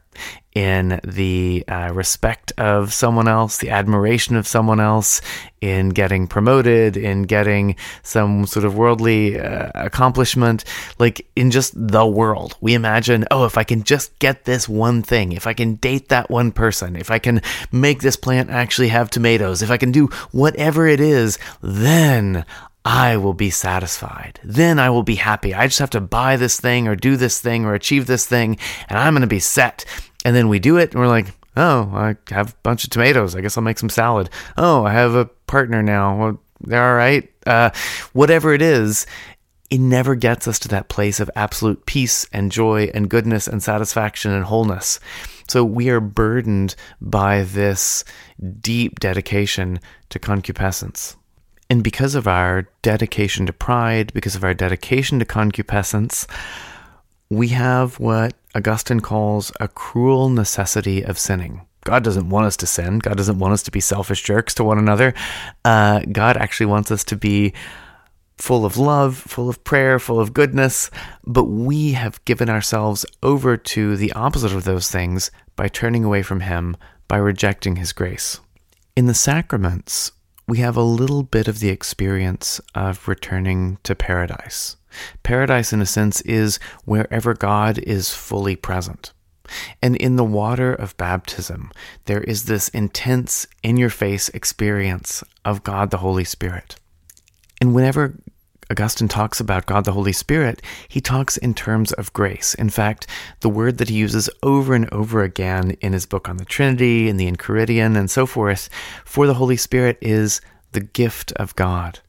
in 0.58 0.98
the 1.04 1.62
uh, 1.68 1.88
respect 1.94 2.52
of 2.58 2.92
someone 2.92 3.28
else, 3.28 3.58
the 3.58 3.70
admiration 3.70 4.34
of 4.34 4.44
someone 4.44 4.80
else, 4.80 5.20
in 5.60 5.90
getting 5.90 6.26
promoted, 6.26 6.96
in 6.96 7.22
getting 7.22 7.76
some 8.02 8.44
sort 8.44 8.64
of 8.64 8.76
worldly 8.76 9.38
uh, 9.38 9.70
accomplishment, 9.76 10.64
like 10.98 11.24
in 11.36 11.52
just 11.52 11.74
the 11.76 12.04
world. 12.04 12.56
We 12.60 12.74
imagine, 12.74 13.24
oh, 13.30 13.44
if 13.44 13.56
I 13.56 13.62
can 13.62 13.84
just 13.84 14.18
get 14.18 14.46
this 14.46 14.68
one 14.68 15.04
thing, 15.04 15.30
if 15.30 15.46
I 15.46 15.54
can 15.54 15.76
date 15.76 16.08
that 16.08 16.28
one 16.28 16.50
person, 16.50 16.96
if 16.96 17.08
I 17.08 17.20
can 17.20 17.40
make 17.70 18.00
this 18.02 18.16
plant 18.16 18.50
actually 18.50 18.88
have 18.88 19.10
tomatoes, 19.10 19.62
if 19.62 19.70
I 19.70 19.76
can 19.76 19.92
do 19.92 20.08
whatever 20.32 20.88
it 20.88 20.98
is, 20.98 21.38
then 21.62 22.44
I 22.84 23.16
will 23.16 23.34
be 23.34 23.50
satisfied. 23.50 24.40
Then 24.42 24.78
I 24.78 24.90
will 24.90 25.02
be 25.02 25.16
happy. 25.16 25.54
I 25.54 25.66
just 25.66 25.78
have 25.78 25.90
to 25.90 26.00
buy 26.00 26.36
this 26.36 26.58
thing 26.58 26.88
or 26.88 26.96
do 26.96 27.16
this 27.16 27.40
thing 27.40 27.64
or 27.64 27.74
achieve 27.74 28.06
this 28.06 28.26
thing, 28.26 28.56
and 28.88 28.98
I'm 28.98 29.12
going 29.12 29.20
to 29.20 29.26
be 29.28 29.40
set. 29.40 29.84
And 30.24 30.34
then 30.34 30.48
we 30.48 30.58
do 30.58 30.76
it, 30.76 30.92
and 30.92 31.00
we're 31.00 31.08
like, 31.08 31.28
oh, 31.56 31.90
I 31.94 32.16
have 32.30 32.52
a 32.52 32.56
bunch 32.62 32.84
of 32.84 32.90
tomatoes. 32.90 33.34
I 33.34 33.40
guess 33.40 33.56
I'll 33.56 33.64
make 33.64 33.78
some 33.78 33.88
salad. 33.88 34.30
Oh, 34.56 34.84
I 34.84 34.92
have 34.92 35.14
a 35.14 35.26
partner 35.46 35.82
now. 35.82 36.16
Well, 36.16 36.40
they're 36.60 36.88
all 36.88 36.96
right. 36.96 37.30
Uh, 37.46 37.70
whatever 38.12 38.52
it 38.52 38.62
is, 38.62 39.06
it 39.70 39.80
never 39.80 40.14
gets 40.14 40.48
us 40.48 40.58
to 40.60 40.68
that 40.68 40.88
place 40.88 41.20
of 41.20 41.30
absolute 41.36 41.84
peace 41.86 42.26
and 42.32 42.50
joy 42.50 42.90
and 42.94 43.10
goodness 43.10 43.46
and 43.46 43.62
satisfaction 43.62 44.32
and 44.32 44.44
wholeness. 44.44 44.98
So 45.48 45.64
we 45.64 45.88
are 45.90 46.00
burdened 46.00 46.74
by 47.00 47.42
this 47.42 48.04
deep 48.60 49.00
dedication 49.00 49.80
to 50.10 50.18
concupiscence. 50.18 51.16
And 51.70 51.84
because 51.84 52.14
of 52.14 52.26
our 52.26 52.68
dedication 52.82 53.46
to 53.46 53.52
pride, 53.52 54.12
because 54.14 54.34
of 54.34 54.44
our 54.44 54.54
dedication 54.54 55.18
to 55.18 55.24
concupiscence, 55.24 56.26
we 57.28 57.48
have 57.48 58.00
what 58.00 58.34
Augustine 58.54 59.00
calls 59.00 59.52
a 59.60 59.68
cruel 59.68 60.28
necessity 60.28 61.02
of 61.02 61.18
sinning. 61.18 61.62
God 61.84 62.04
doesn't 62.04 62.28
want 62.28 62.46
us 62.46 62.56
to 62.58 62.66
sin. 62.66 62.98
God 62.98 63.16
doesn't 63.16 63.38
want 63.38 63.54
us 63.54 63.62
to 63.64 63.70
be 63.70 63.80
selfish 63.80 64.22
jerks 64.22 64.54
to 64.54 64.64
one 64.64 64.78
another. 64.78 65.14
Uh, 65.64 66.00
God 66.10 66.36
actually 66.36 66.66
wants 66.66 66.90
us 66.90 67.04
to 67.04 67.16
be 67.16 67.52
full 68.36 68.64
of 68.64 68.76
love, 68.76 69.16
full 69.16 69.48
of 69.48 69.62
prayer, 69.64 69.98
full 69.98 70.20
of 70.20 70.32
goodness. 70.32 70.90
But 71.24 71.44
we 71.44 71.92
have 71.92 72.24
given 72.24 72.48
ourselves 72.48 73.04
over 73.22 73.56
to 73.56 73.96
the 73.96 74.12
opposite 74.12 74.52
of 74.52 74.64
those 74.64 74.90
things 74.90 75.30
by 75.56 75.68
turning 75.68 76.04
away 76.04 76.22
from 76.22 76.40
Him, 76.40 76.76
by 77.06 77.16
rejecting 77.16 77.76
His 77.76 77.92
grace. 77.92 78.40
In 78.96 79.06
the 79.06 79.14
sacraments, 79.14 80.12
we 80.46 80.58
have 80.58 80.76
a 80.76 80.82
little 80.82 81.22
bit 81.22 81.46
of 81.46 81.60
the 81.60 81.68
experience 81.68 82.60
of 82.74 83.06
returning 83.06 83.78
to 83.82 83.94
paradise. 83.94 84.77
Paradise, 85.22 85.72
in 85.72 85.80
a 85.80 85.86
sense, 85.86 86.20
is 86.22 86.58
wherever 86.84 87.34
God 87.34 87.78
is 87.78 88.12
fully 88.12 88.56
present. 88.56 89.12
And 89.80 89.96
in 89.96 90.16
the 90.16 90.24
water 90.24 90.74
of 90.74 90.96
baptism, 90.96 91.70
there 92.04 92.22
is 92.22 92.44
this 92.44 92.68
intense, 92.68 93.46
in 93.62 93.76
your 93.76 93.90
face 93.90 94.28
experience 94.30 95.24
of 95.44 95.64
God 95.64 95.90
the 95.90 95.98
Holy 95.98 96.24
Spirit. 96.24 96.76
And 97.60 97.74
whenever 97.74 98.14
Augustine 98.70 99.08
talks 99.08 99.40
about 99.40 99.64
God 99.64 99.84
the 99.84 99.92
Holy 99.92 100.12
Spirit, 100.12 100.60
he 100.88 101.00
talks 101.00 101.38
in 101.38 101.54
terms 101.54 101.92
of 101.92 102.12
grace. 102.12 102.54
In 102.54 102.68
fact, 102.68 103.06
the 103.40 103.48
word 103.48 103.78
that 103.78 103.88
he 103.88 103.96
uses 103.96 104.28
over 104.42 104.74
and 104.74 104.92
over 104.92 105.22
again 105.22 105.70
in 105.80 105.94
his 105.94 106.04
book 106.04 106.28
on 106.28 106.36
the 106.36 106.44
Trinity, 106.44 107.08
in 107.08 107.16
the 107.16 107.30
Enchiridion, 107.30 107.96
and 107.96 108.10
so 108.10 108.26
forth, 108.26 108.68
for 109.04 109.26
the 109.26 109.34
Holy 109.34 109.56
Spirit 109.56 109.96
is 110.02 110.42
the 110.72 110.80
gift 110.80 111.32
of 111.32 111.56
God. 111.56 112.00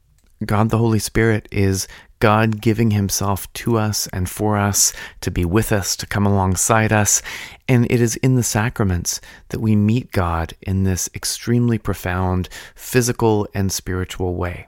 God 0.44 0.68
the 0.70 0.78
Holy 0.78 0.98
Spirit 0.98 1.48
is 1.50 1.88
God 2.20 2.60
giving 2.60 2.92
himself 2.92 3.52
to 3.54 3.76
us 3.76 4.06
and 4.12 4.28
for 4.28 4.56
us, 4.56 4.92
to 5.22 5.30
be 5.30 5.44
with 5.44 5.72
us, 5.72 5.96
to 5.96 6.06
come 6.06 6.26
alongside 6.26 6.92
us. 6.92 7.22
And 7.66 7.90
it 7.90 8.00
is 8.00 8.16
in 8.16 8.36
the 8.36 8.42
sacraments 8.42 9.20
that 9.48 9.60
we 9.60 9.74
meet 9.74 10.12
God 10.12 10.54
in 10.60 10.84
this 10.84 11.08
extremely 11.14 11.78
profound 11.78 12.48
physical 12.74 13.48
and 13.54 13.72
spiritual 13.72 14.34
way. 14.34 14.66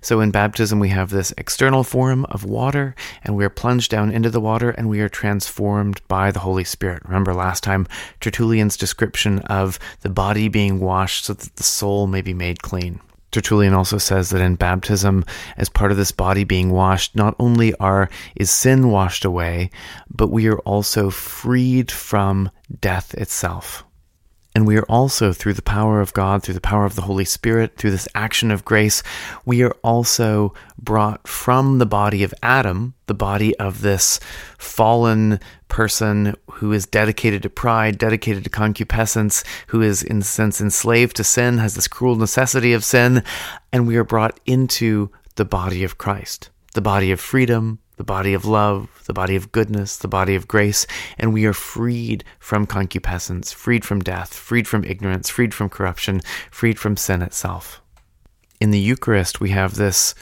So 0.00 0.20
in 0.20 0.30
baptism, 0.30 0.80
we 0.80 0.88
have 0.88 1.10
this 1.10 1.32
external 1.38 1.84
form 1.84 2.24
of 2.26 2.44
water, 2.44 2.94
and 3.22 3.36
we 3.36 3.44
are 3.44 3.50
plunged 3.50 3.90
down 3.90 4.10
into 4.10 4.30
the 4.30 4.40
water 4.40 4.70
and 4.70 4.88
we 4.88 5.00
are 5.00 5.08
transformed 5.08 6.00
by 6.08 6.32
the 6.32 6.40
Holy 6.40 6.64
Spirit. 6.64 7.04
Remember 7.04 7.32
last 7.32 7.62
time, 7.62 7.86
Tertullian's 8.20 8.76
description 8.76 9.38
of 9.40 9.78
the 10.00 10.10
body 10.10 10.48
being 10.48 10.80
washed 10.80 11.26
so 11.26 11.34
that 11.34 11.54
the 11.56 11.62
soul 11.62 12.06
may 12.06 12.20
be 12.20 12.34
made 12.34 12.62
clean. 12.62 13.00
Tertullian 13.30 13.74
also 13.74 13.98
says 13.98 14.30
that 14.30 14.40
in 14.40 14.56
baptism, 14.56 15.24
as 15.56 15.68
part 15.68 15.90
of 15.90 15.96
this 15.96 16.12
body 16.12 16.44
being 16.44 16.70
washed, 16.70 17.14
not 17.14 17.34
only 17.38 17.74
are 17.74 18.08
is 18.34 18.50
sin 18.50 18.90
washed 18.90 19.24
away, 19.24 19.70
but 20.10 20.28
we 20.28 20.48
are 20.48 20.58
also 20.60 21.10
freed 21.10 21.90
from 21.90 22.50
death 22.80 23.14
itself. 23.14 23.84
And 24.60 24.66
we 24.66 24.76
are 24.76 24.84
also, 24.90 25.32
through 25.32 25.54
the 25.54 25.62
power 25.62 26.02
of 26.02 26.12
God, 26.12 26.42
through 26.42 26.52
the 26.52 26.60
power 26.60 26.84
of 26.84 26.94
the 26.94 27.00
Holy 27.00 27.24
Spirit, 27.24 27.78
through 27.78 27.92
this 27.92 28.06
action 28.14 28.50
of 28.50 28.62
grace, 28.62 29.02
we 29.46 29.62
are 29.62 29.74
also 29.82 30.52
brought 30.78 31.26
from 31.26 31.78
the 31.78 31.86
body 31.86 32.22
of 32.22 32.34
Adam, 32.42 32.92
the 33.06 33.14
body 33.14 33.56
of 33.56 33.80
this 33.80 34.20
fallen 34.58 35.40
person 35.68 36.34
who 36.50 36.74
is 36.74 36.84
dedicated 36.84 37.42
to 37.42 37.48
pride, 37.48 37.96
dedicated 37.96 38.44
to 38.44 38.50
concupiscence, 38.50 39.44
who 39.68 39.80
is, 39.80 40.02
in 40.02 40.18
a 40.18 40.24
sense, 40.24 40.60
enslaved 40.60 41.16
to 41.16 41.24
sin, 41.24 41.56
has 41.56 41.74
this 41.74 41.88
cruel 41.88 42.16
necessity 42.16 42.74
of 42.74 42.84
sin, 42.84 43.22
and 43.72 43.86
we 43.86 43.96
are 43.96 44.04
brought 44.04 44.40
into 44.44 45.08
the 45.36 45.46
body 45.46 45.84
of 45.84 45.96
Christ, 45.96 46.50
the 46.74 46.82
body 46.82 47.10
of 47.10 47.18
freedom, 47.18 47.78
the 48.00 48.04
body 48.04 48.32
of 48.32 48.46
love, 48.46 48.88
the 49.04 49.12
body 49.12 49.36
of 49.36 49.52
goodness, 49.52 49.98
the 49.98 50.08
body 50.08 50.34
of 50.34 50.48
grace, 50.48 50.86
and 51.18 51.34
we 51.34 51.44
are 51.44 51.52
freed 51.52 52.24
from 52.38 52.66
concupiscence, 52.66 53.52
freed 53.52 53.84
from 53.84 54.00
death, 54.00 54.32
freed 54.32 54.66
from 54.66 54.82
ignorance, 54.84 55.28
freed 55.28 55.52
from 55.52 55.68
corruption, 55.68 56.22
freed 56.50 56.78
from 56.78 56.96
sin 56.96 57.20
itself. 57.20 57.82
In 58.58 58.70
the 58.70 58.78
Eucharist, 58.78 59.38
we 59.38 59.50
have 59.50 59.74
this 59.74 60.14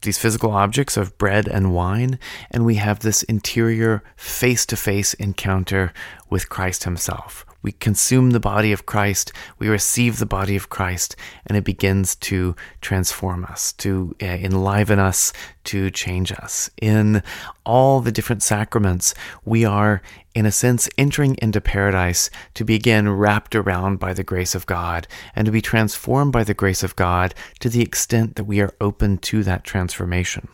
these 0.00 0.16
physical 0.16 0.52
objects 0.52 0.96
of 0.96 1.18
bread 1.18 1.46
and 1.46 1.74
wine, 1.74 2.18
and 2.50 2.64
we 2.64 2.76
have 2.76 3.00
this 3.00 3.22
interior 3.24 4.02
face 4.16 4.64
to 4.64 4.76
face 4.76 5.12
encounter 5.12 5.92
with 6.30 6.48
Christ 6.48 6.84
Himself. 6.84 7.44
We 7.66 7.72
consume 7.72 8.30
the 8.30 8.38
body 8.38 8.70
of 8.70 8.86
Christ, 8.86 9.32
we 9.58 9.66
receive 9.66 10.20
the 10.20 10.24
body 10.24 10.54
of 10.54 10.68
Christ, 10.68 11.16
and 11.44 11.58
it 11.58 11.64
begins 11.64 12.14
to 12.14 12.54
transform 12.80 13.44
us, 13.44 13.72
to 13.72 14.14
uh, 14.22 14.26
enliven 14.26 15.00
us, 15.00 15.32
to 15.64 15.90
change 15.90 16.30
us. 16.30 16.70
In 16.80 17.24
all 17.64 18.00
the 18.00 18.12
different 18.12 18.44
sacraments, 18.44 19.16
we 19.44 19.64
are, 19.64 20.00
in 20.32 20.46
a 20.46 20.52
sense, 20.52 20.88
entering 20.96 21.34
into 21.42 21.60
paradise 21.60 22.30
to 22.54 22.64
be 22.64 22.76
again 22.76 23.08
wrapped 23.08 23.56
around 23.56 23.98
by 23.98 24.12
the 24.12 24.22
grace 24.22 24.54
of 24.54 24.66
God 24.66 25.08
and 25.34 25.44
to 25.44 25.50
be 25.50 25.60
transformed 25.60 26.30
by 26.30 26.44
the 26.44 26.54
grace 26.54 26.84
of 26.84 26.94
God 26.94 27.34
to 27.58 27.68
the 27.68 27.82
extent 27.82 28.36
that 28.36 28.44
we 28.44 28.60
are 28.60 28.76
open 28.80 29.18
to 29.18 29.42
that 29.42 29.64
transformation. 29.64 30.46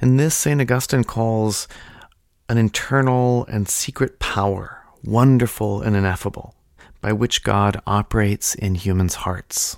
And 0.00 0.20
this, 0.20 0.36
St. 0.36 0.60
Augustine 0.60 1.02
calls 1.02 1.66
an 2.48 2.56
internal 2.56 3.46
and 3.46 3.68
secret 3.68 4.20
power 4.20 4.75
wonderful 5.04 5.82
and 5.82 5.96
ineffable, 5.96 6.54
by 7.00 7.12
which 7.12 7.42
God 7.42 7.80
operates 7.86 8.54
in 8.54 8.74
humans' 8.74 9.14
hearts. 9.16 9.76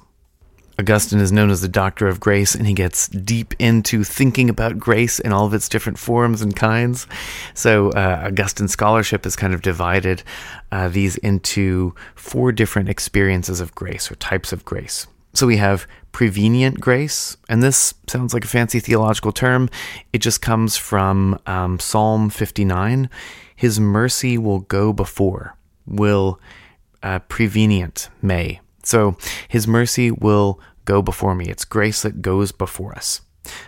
Augustine 0.80 1.18
is 1.18 1.32
known 1.32 1.50
as 1.50 1.60
the 1.60 1.68
Doctor 1.68 2.06
of 2.06 2.20
Grace, 2.20 2.54
and 2.54 2.64
he 2.64 2.72
gets 2.72 3.08
deep 3.08 3.52
into 3.58 4.04
thinking 4.04 4.48
about 4.48 4.78
grace 4.78 5.18
in 5.18 5.32
all 5.32 5.44
of 5.44 5.52
its 5.52 5.68
different 5.68 5.98
forms 5.98 6.40
and 6.40 6.54
kinds. 6.54 7.08
So, 7.52 7.90
uh, 7.90 8.22
Augustine 8.26 8.68
scholarship 8.68 9.24
has 9.24 9.34
kind 9.34 9.52
of 9.52 9.62
divided 9.62 10.22
uh, 10.70 10.88
these 10.88 11.16
into 11.16 11.96
four 12.14 12.52
different 12.52 12.88
experiences 12.88 13.60
of 13.60 13.74
grace 13.74 14.08
or 14.10 14.14
types 14.16 14.52
of 14.52 14.64
grace. 14.64 15.08
So, 15.34 15.48
we 15.48 15.56
have 15.56 15.88
prevenient 16.12 16.80
grace, 16.80 17.36
and 17.48 17.60
this 17.60 17.94
sounds 18.06 18.32
like 18.32 18.44
a 18.44 18.48
fancy 18.48 18.78
theological 18.78 19.32
term. 19.32 19.68
It 20.12 20.18
just 20.18 20.40
comes 20.40 20.76
from 20.76 21.40
um, 21.46 21.80
Psalm 21.80 22.30
59. 22.30 23.10
His 23.58 23.80
mercy 23.80 24.38
will 24.38 24.60
go 24.60 24.92
before, 24.92 25.56
will 25.84 26.38
uh, 27.02 27.18
prevenient, 27.18 28.08
may. 28.22 28.60
So 28.84 29.16
his 29.48 29.66
mercy 29.66 30.12
will 30.12 30.60
go 30.84 31.02
before 31.02 31.34
me. 31.34 31.46
It's 31.46 31.64
grace 31.64 32.02
that 32.02 32.22
goes 32.22 32.52
before 32.52 32.94
us. 32.94 33.22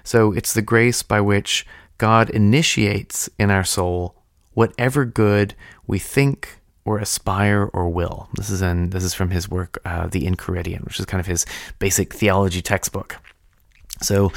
So 0.05 0.31
it's 0.31 0.55
the 0.55 0.63
grace 0.63 1.03
by 1.03 1.21
which 1.21 1.67
God 1.99 2.31
initiates 2.31 3.29
in 3.37 3.51
our 3.51 3.65
soul 3.65 4.15
whatever 4.55 5.05
good 5.05 5.57
we 5.89 5.99
think 5.99 6.61
or 6.85 7.01
aspire 7.01 7.69
or 7.73 7.89
will. 7.89 8.29
This 8.35 8.49
is 8.49 8.63
in 8.63 8.91
this 8.91 9.03
is 9.03 9.13
from 9.13 9.31
his 9.31 9.49
work, 9.49 9.81
uh, 9.85 10.07
The 10.07 10.25
Enchiridion, 10.25 10.85
which 10.85 11.01
is 11.01 11.05
kind 11.05 11.21
of 11.21 11.27
his 11.27 11.47
basic 11.81 12.15
theology 12.15 12.63
textbook. 12.63 13.17
So 14.01 14.31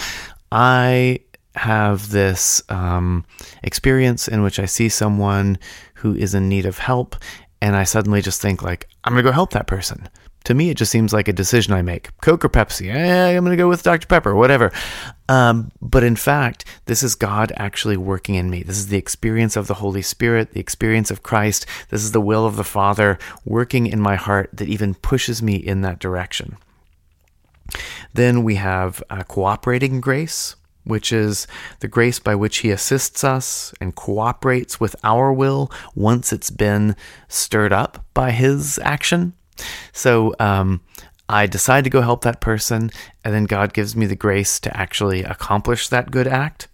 I 0.51 1.19
have 1.55 2.09
this 2.09 2.61
um, 2.69 3.25
experience 3.61 4.27
in 4.27 4.41
which 4.41 4.59
I 4.59 4.65
see 4.65 4.89
someone 4.89 5.57
who 5.95 6.15
is 6.15 6.33
in 6.33 6.49
need 6.49 6.65
of 6.65 6.79
help, 6.79 7.15
and 7.61 7.75
I 7.75 7.83
suddenly 7.83 8.21
just 8.21 8.41
think 8.41 8.61
like 8.61 8.87
I'm 9.03 9.13
gonna 9.13 9.23
go 9.23 9.31
help 9.31 9.51
that 9.51 9.67
person. 9.67 10.09
To 10.45 10.53
me, 10.53 10.69
it 10.69 10.75
just 10.75 10.91
seems 10.91 11.13
like 11.13 11.29
a 11.29 11.33
decision 11.33 11.73
I 11.73 11.81
make: 11.81 12.09
Coke 12.21 12.43
or 12.43 12.49
Pepsi? 12.49 12.93
I'm 12.93 13.43
gonna 13.43 13.55
go 13.55 13.69
with 13.69 13.83
Dr 13.83 14.07
Pepper, 14.07 14.35
whatever. 14.35 14.71
Um, 15.29 15.71
but 15.81 16.03
in 16.03 16.15
fact, 16.15 16.65
this 16.85 17.01
is 17.01 17.15
God 17.15 17.53
actually 17.55 17.97
working 17.97 18.35
in 18.35 18.49
me. 18.49 18.63
This 18.63 18.77
is 18.77 18.87
the 18.87 18.97
experience 18.97 19.55
of 19.55 19.67
the 19.67 19.75
Holy 19.75 20.01
Spirit, 20.01 20.51
the 20.51 20.59
experience 20.59 21.11
of 21.11 21.23
Christ. 21.23 21.65
This 21.89 22.03
is 22.03 22.11
the 22.11 22.21
will 22.21 22.45
of 22.45 22.57
the 22.57 22.63
Father 22.63 23.17
working 23.45 23.87
in 23.87 24.01
my 24.01 24.15
heart 24.15 24.49
that 24.53 24.67
even 24.67 24.95
pushes 24.95 25.41
me 25.41 25.55
in 25.55 25.81
that 25.81 25.99
direction. 25.99 26.57
Then 28.13 28.43
we 28.43 28.55
have 28.55 29.01
uh, 29.09 29.23
cooperating 29.23 30.01
grace 30.01 30.55
which 30.83 31.11
is 31.11 31.47
the 31.79 31.87
grace 31.87 32.19
by 32.19 32.35
which 32.35 32.57
He 32.57 32.71
assists 32.71 33.23
us 33.23 33.73
and 33.79 33.95
cooperates 33.95 34.79
with 34.79 34.95
our 35.03 35.31
will 35.31 35.71
once 35.95 36.33
it's 36.33 36.51
been 36.51 36.95
stirred 37.27 37.73
up 37.73 38.05
by 38.13 38.31
His 38.31 38.79
action. 38.83 39.33
So 39.91 40.33
um, 40.39 40.81
I 41.29 41.47
decide 41.47 41.83
to 41.85 41.89
go 41.89 42.01
help 42.01 42.23
that 42.23 42.41
person, 42.41 42.91
and 43.23 43.33
then 43.33 43.45
God 43.45 43.73
gives 43.73 43.95
me 43.95 44.05
the 44.05 44.15
grace 44.15 44.59
to 44.61 44.77
actually 44.77 45.23
accomplish 45.23 45.87
that 45.87 46.11
good 46.11 46.27
act. 46.27 46.67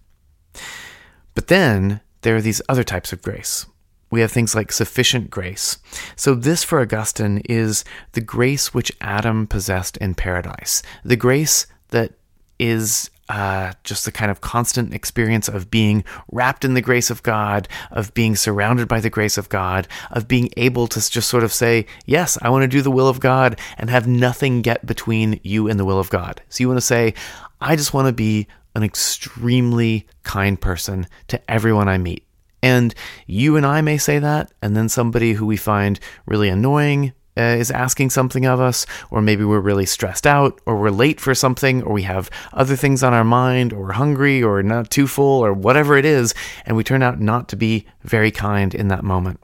But 1.36 1.48
then 1.48 2.02
there 2.22 2.36
are 2.36 2.42
these 2.42 2.62
other 2.68 2.84
types 2.84 3.14
of 3.14 3.22
grace. 3.22 3.66
We 4.12 4.22
have 4.22 4.32
things 4.32 4.56
like 4.56 4.72
sufficient 4.72 5.30
grace. 5.30 5.78
So, 6.16 6.34
this 6.34 6.64
for 6.64 6.82
Augustine 6.82 7.44
is 7.48 7.86
the 8.14 8.22
grace 8.22 8.74
which 8.74 8.92
Adam 9.00 9.46
possessed 9.46 9.98
in 9.98 10.16
paradise, 10.16 10.82
the 11.06 11.16
grace 11.16 11.68
that 11.90 12.14
is 12.58 13.12
uh, 13.30 13.74
just 13.84 14.06
the 14.06 14.12
kind 14.12 14.32
of 14.32 14.42
constant 14.42 14.94
experience 14.94 15.48
of 15.48 15.70
being 15.70 16.04
wrapped 16.32 16.66
in 16.66 16.74
the 16.74 16.82
grace 16.82 17.10
of 17.10 17.24
God, 17.24 17.68
of 17.92 18.14
being 18.14 18.36
surrounded 18.36 18.88
by 18.88 19.00
the 19.00 19.10
grace 19.10 19.38
of 19.38 19.50
God, 19.50 19.88
of 20.12 20.28
being 20.28 20.50
able 20.58 20.88
to 20.88 21.10
just 21.10 21.30
sort 21.30 21.44
of 21.44 21.54
say, 21.54 21.86
Yes, 22.06 22.38
I 22.42 22.50
want 22.50 22.64
to 22.64 22.68
do 22.68 22.82
the 22.82 22.92
will 22.92 23.08
of 23.08 23.20
God 23.20 23.60
and 23.78 23.90
have 23.90 24.08
nothing 24.08 24.62
get 24.62 24.86
between 24.86 25.40
you 25.44 25.68
and 25.68 25.80
the 25.80 25.86
will 25.86 26.00
of 26.00 26.10
God. 26.10 26.42
So 26.50 26.64
you 26.64 26.68
want 26.68 26.80
to 26.80 26.86
say, 26.86 27.14
I 27.62 27.76
just 27.76 27.94
want 27.94 28.08
to 28.08 28.14
be 28.14 28.48
an 28.76 28.84
extremely 28.84 30.08
kind 30.24 30.60
person 30.60 31.08
to 31.28 31.40
everyone 31.50 31.88
I 31.88 31.98
meet. 31.98 32.26
And 32.62 32.94
you 33.26 33.56
and 33.56 33.66
I 33.66 33.82
may 33.82 33.98
say 33.98 34.20
that, 34.20 34.52
and 34.62 34.76
then 34.76 34.90
somebody 34.90 35.34
who 35.34 35.46
we 35.46 35.56
find 35.56 36.00
really 36.26 36.50
annoying 36.50 37.14
uh, 37.40 37.56
is 37.58 37.72
asking 37.72 38.10
something 38.10 38.46
of 38.46 38.60
us, 38.60 38.86
or 39.10 39.22
maybe 39.22 39.46
we're 39.46 39.60
really 39.60 39.86
stressed 39.86 40.28
out, 40.28 40.60
or 40.66 40.78
we're 40.78 40.90
late 40.92 41.22
for 41.22 41.34
something, 41.34 41.82
or 41.84 41.94
we 41.94 42.04
have 42.04 42.30
other 42.52 42.76
things 42.76 43.02
on 43.02 43.14
our 43.14 43.24
mind, 43.24 43.72
or 43.72 43.80
we're 43.80 43.94
hungry, 43.94 44.44
or 44.44 44.62
not 44.62 44.92
too 44.92 45.08
full, 45.08 45.44
or 45.46 45.54
whatever 45.54 45.98
it 45.98 46.06
is, 46.06 46.34
and 46.66 46.76
we 46.76 46.84
turn 46.84 47.02
out 47.02 47.20
not 47.20 47.48
to 47.48 47.56
be 47.56 47.86
very 48.04 48.32
kind 48.32 48.76
in 48.76 48.90
that 48.90 49.04
moment. 49.04 49.40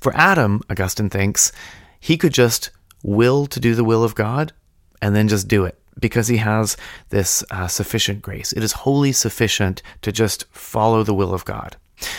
For 0.00 0.12
Adam, 0.16 0.60
Augustine 0.68 1.10
thinks, 1.10 1.52
he 2.00 2.16
could 2.16 2.34
just 2.34 2.70
will 3.04 3.46
to 3.46 3.60
do 3.60 3.76
the 3.76 3.84
will 3.84 4.02
of 4.02 4.16
God 4.16 4.52
and 5.00 5.14
then 5.14 5.28
just 5.28 5.46
do 5.46 5.64
it 5.64 5.78
because 6.00 6.28
he 6.28 6.38
has 6.38 6.76
this 7.10 7.44
uh, 7.50 7.68
sufficient 7.68 8.22
grace. 8.22 8.52
It 8.52 8.64
is 8.64 8.72
wholly 8.72 9.12
sufficient 9.12 9.82
to 10.02 10.10
just 10.10 10.44
follow 10.50 11.04
the 11.04 11.14
will 11.14 11.32
of 11.32 11.44
God. 11.44 11.76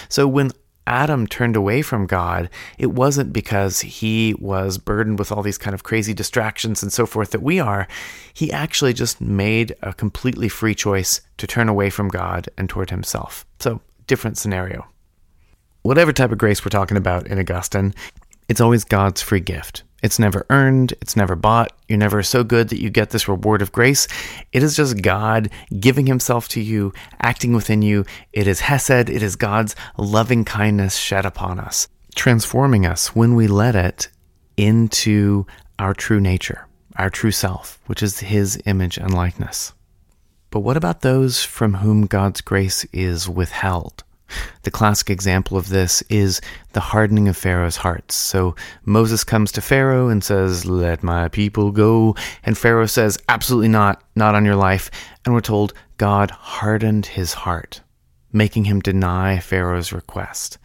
So 0.08 0.28
when 0.28 0.52
Adam 0.86 1.26
turned 1.26 1.56
away 1.56 1.82
from 1.82 2.06
God, 2.06 2.50
it 2.78 2.92
wasn't 2.92 3.32
because 3.32 3.82
he 3.82 4.36
was 4.40 4.78
burdened 4.78 5.18
with 5.18 5.32
all 5.32 5.42
these 5.42 5.58
kind 5.58 5.74
of 5.74 5.84
crazy 5.84 6.14
distractions 6.14 6.84
and 6.84 6.92
so 6.92 7.06
forth 7.06 7.32
that 7.32 7.42
we 7.42 7.60
are. 7.60 7.88
He 8.34 8.52
actually 8.52 8.94
just 8.94 9.22
made 9.22 9.76
a 9.82 9.94
completely 9.94 10.50
free 10.50 10.76
choice 10.76 11.22
to 11.38 11.48
turn 11.48 11.70
away 11.70 11.90
from 11.90 12.10
God 12.10 12.50
and 12.58 12.70
toward 12.70 12.90
himself. 12.90 13.46
So, 13.60 13.82
different 14.08 14.38
scenario. 14.38 14.86
Whatever 15.84 16.12
type 16.14 16.32
of 16.32 16.38
grace 16.38 16.64
we're 16.64 16.70
talking 16.70 16.98
about 16.98 17.28
in 17.28 17.40
Augustine, 17.40 17.94
it's 18.50 18.62
always 18.62 18.84
God's 18.84 19.22
free 19.22 19.40
gift. 19.40 19.84
It's 20.04 20.20
never 20.20 20.46
earned, 20.50 20.92
it's 21.02 21.16
never 21.16 21.34
bought. 21.34 21.72
You're 21.88 21.98
never 21.98 22.22
so 22.24 22.44
good 22.44 22.68
that 22.70 22.82
you 22.82 22.90
get 22.90 23.12
this 23.12 23.30
reward 23.30 23.62
of 23.62 23.72
grace. 23.72 24.06
It 24.52 24.62
is 24.62 24.76
just 24.76 25.02
God 25.02 25.50
giving 25.80 26.08
Himself 26.08 26.50
to 26.50 26.62
you, 26.62 26.92
acting 27.22 27.54
within 27.54 27.82
you. 27.82 28.04
It 28.34 28.46
is 28.46 28.60
Hesed, 28.60 29.10
it 29.10 29.24
is 29.24 29.38
God's 29.38 29.78
loving 29.98 30.44
kindness 30.44 30.98
shed 30.98 31.26
upon 31.26 31.58
us, 31.58 31.88
transforming 32.16 32.86
us 32.86 33.16
when 33.16 33.34
we 33.36 33.48
let 33.48 33.76
it 33.76 34.10
into 34.58 35.48
our 35.80 35.94
true 35.94 36.20
nature, 36.20 36.68
our 36.98 37.10
true 37.10 37.32
self, 37.32 37.80
which 37.86 38.04
is 38.04 38.20
His 38.20 38.62
image 38.66 38.98
and 38.98 39.14
likeness. 39.14 39.72
But 40.50 40.60
what 40.60 40.76
about 40.76 41.02
those 41.02 41.46
from 41.46 41.76
whom 41.76 42.08
God's 42.08 42.42
grace 42.42 42.84
is 42.92 43.30
withheld? 43.30 44.04
The 44.64 44.72
classic 44.72 45.10
example 45.10 45.58
of 45.58 45.70
this 45.70 46.02
is 46.04 46.42
the 46.74 46.80
hardening 46.80 47.28
of 47.28 47.38
Pharaoh's 47.38 47.78
hearts. 47.78 48.16
So 48.16 48.56
Moses 48.86 49.24
comes 49.24 49.52
to 49.54 49.62
Pharaoh 49.62 50.10
and 50.10 50.24
says, 50.24 50.66
Let 50.66 51.04
my 51.04 51.28
people 51.28 51.72
go. 51.72 52.16
And 52.44 52.58
Pharaoh 52.58 52.86
says, 52.86 53.18
Absolutely 53.30 53.70
not, 53.70 54.02
not 54.16 54.36
on 54.36 54.46
your 54.46 54.56
life. 54.56 54.90
And 55.26 55.34
we're 55.34 55.42
told 55.42 55.74
God 55.98 56.32
hardened 56.32 57.08
his 57.08 57.34
heart, 57.34 57.82
making 58.32 58.66
him 58.66 58.80
deny 58.80 59.40
Pharaoh's 59.40 59.94
request. 59.94 60.58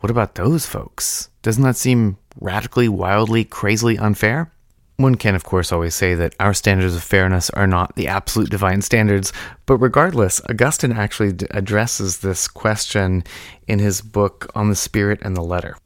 What 0.00 0.10
about 0.10 0.34
those 0.34 0.66
folks? 0.66 1.30
Doesn't 1.42 1.62
that 1.62 1.76
seem 1.76 2.18
radically, 2.40 2.88
wildly, 2.88 3.44
crazily 3.44 3.96
unfair? 3.98 4.50
One 4.96 5.16
can, 5.16 5.34
of 5.34 5.42
course, 5.42 5.72
always 5.72 5.94
say 5.94 6.14
that 6.14 6.36
our 6.38 6.54
standards 6.54 6.94
of 6.94 7.02
fairness 7.02 7.50
are 7.50 7.66
not 7.66 7.96
the 7.96 8.06
absolute 8.06 8.50
divine 8.50 8.80
standards, 8.80 9.32
but 9.66 9.78
regardless, 9.78 10.40
Augustine 10.48 10.92
actually 10.92 11.32
d- 11.32 11.46
addresses 11.50 12.18
this 12.18 12.46
question 12.46 13.24
in 13.66 13.80
his 13.80 14.00
book 14.00 14.50
on 14.54 14.68
the 14.68 14.76
Spirit 14.76 15.18
and 15.22 15.36
the 15.36 15.42
Letter. 15.42 15.76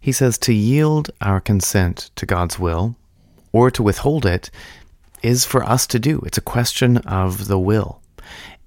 He 0.00 0.12
says 0.12 0.36
to 0.38 0.52
yield 0.52 1.10
our 1.22 1.40
consent 1.40 2.10
to 2.16 2.26
God's 2.26 2.58
will, 2.58 2.94
or 3.52 3.70
to 3.70 3.82
withhold 3.82 4.26
it, 4.26 4.50
is 5.22 5.46
for 5.46 5.64
us 5.64 5.86
to 5.86 5.98
do. 5.98 6.20
It's 6.26 6.38
a 6.38 6.42
question 6.42 6.98
of 6.98 7.48
the 7.48 7.58
will. 7.58 8.02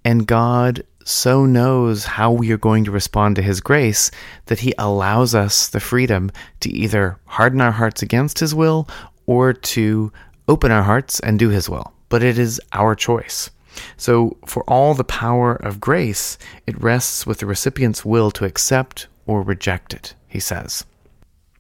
And 0.04 0.26
God 0.26 0.84
so 1.04 1.46
knows 1.46 2.06
how 2.06 2.32
we 2.32 2.52
are 2.52 2.58
going 2.58 2.84
to 2.86 2.92
respond 2.92 3.36
to 3.36 3.42
His 3.42 3.62
grace 3.62 4.12
that 4.48 4.60
He 4.60 4.74
allows 4.78 5.34
us 5.36 5.68
the 5.70 5.80
freedom 5.80 6.32
to 6.62 6.72
either 6.72 7.20
harden 7.26 7.62
our 7.62 7.72
hearts 7.72 8.02
against 8.02 8.40
His 8.40 8.54
will 8.54 8.88
or 9.26 9.54
to 9.54 10.12
open 10.48 10.72
our 10.72 10.84
hearts 10.84 11.20
and 11.20 11.40
do 11.40 11.50
His 11.50 11.70
will. 11.70 11.94
But 12.10 12.24
it 12.24 12.38
is 12.38 12.60
our 12.74 12.96
choice. 12.96 13.50
So, 13.96 14.38
for 14.46 14.64
all 14.64 14.94
the 14.94 15.04
power 15.04 15.56
of 15.56 15.80
grace, 15.80 16.38
it 16.68 16.82
rests 16.82 17.26
with 17.26 17.40
the 17.40 17.46
recipient's 17.46 18.04
will 18.04 18.32
to 18.32 18.46
accept 18.46 19.08
or 19.26 19.42
reject 19.42 19.94
it, 19.94 20.14
he 20.28 20.40
says. 20.40 20.86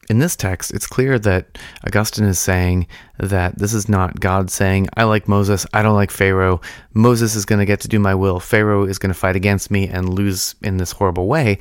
In 0.09 0.19
this 0.19 0.35
text, 0.35 0.73
it's 0.73 0.87
clear 0.87 1.17
that 1.19 1.57
Augustine 1.87 2.25
is 2.25 2.37
saying 2.37 2.87
that 3.17 3.57
this 3.57 3.73
is 3.73 3.87
not 3.87 4.19
God 4.19 4.51
saying, 4.51 4.89
I 4.97 5.03
like 5.03 5.27
Moses, 5.27 5.65
I 5.73 5.81
don't 5.81 5.95
like 5.95 6.11
Pharaoh. 6.11 6.59
Moses 6.93 7.35
is 7.35 7.45
going 7.45 7.59
to 7.59 7.65
get 7.65 7.79
to 7.81 7.87
do 7.87 7.97
my 7.97 8.13
will. 8.13 8.41
Pharaoh 8.41 8.83
is 8.83 8.97
going 8.97 9.13
to 9.13 9.17
fight 9.17 9.37
against 9.37 9.71
me 9.71 9.87
and 9.87 10.13
lose 10.13 10.55
in 10.63 10.77
this 10.77 10.91
horrible 10.91 11.27
way. 11.27 11.59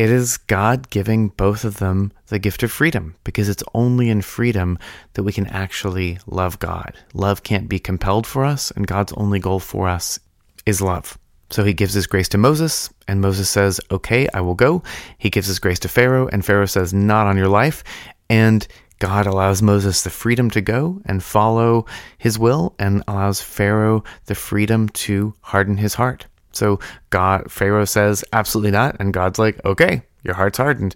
It 0.00 0.08
is 0.08 0.38
God 0.38 0.88
giving 0.88 1.28
both 1.28 1.62
of 1.62 1.76
them 1.76 2.10
the 2.28 2.38
gift 2.38 2.62
of 2.62 2.72
freedom 2.72 3.16
because 3.22 3.50
it's 3.50 3.62
only 3.74 4.08
in 4.08 4.22
freedom 4.22 4.78
that 5.12 5.24
we 5.24 5.30
can 5.30 5.46
actually 5.48 6.18
love 6.26 6.58
God. 6.58 6.94
Love 7.12 7.42
can't 7.42 7.68
be 7.68 7.78
compelled 7.78 8.26
for 8.26 8.46
us, 8.46 8.70
and 8.70 8.86
God's 8.86 9.12
only 9.18 9.38
goal 9.38 9.60
for 9.60 9.90
us 9.90 10.18
is 10.64 10.80
love. 10.80 11.18
So 11.50 11.64
he 11.64 11.74
gives 11.74 11.92
his 11.92 12.06
grace 12.06 12.30
to 12.30 12.38
Moses, 12.38 12.88
and 13.08 13.20
Moses 13.20 13.50
says, 13.50 13.78
Okay, 13.90 14.26
I 14.32 14.40
will 14.40 14.54
go. 14.54 14.82
He 15.18 15.28
gives 15.28 15.48
his 15.48 15.58
grace 15.58 15.80
to 15.80 15.88
Pharaoh, 15.88 16.30
and 16.32 16.46
Pharaoh 16.46 16.64
says, 16.64 16.94
Not 16.94 17.26
on 17.26 17.36
your 17.36 17.48
life. 17.48 17.84
And 18.30 18.66
God 19.00 19.26
allows 19.26 19.60
Moses 19.60 20.02
the 20.02 20.08
freedom 20.08 20.48
to 20.52 20.62
go 20.62 21.02
and 21.04 21.22
follow 21.22 21.84
his 22.16 22.38
will, 22.38 22.74
and 22.78 23.04
allows 23.06 23.42
Pharaoh 23.42 24.02
the 24.24 24.34
freedom 24.34 24.88
to 25.04 25.34
harden 25.42 25.76
his 25.76 25.92
heart. 25.92 26.24
So 26.52 26.80
God, 27.10 27.50
Pharaoh 27.50 27.84
says, 27.84 28.24
Absolutely 28.32 28.72
not. 28.72 28.96
And 28.98 29.12
God's 29.12 29.38
like, 29.38 29.64
Okay, 29.64 30.02
your 30.22 30.34
heart's 30.34 30.58
hardened. 30.58 30.94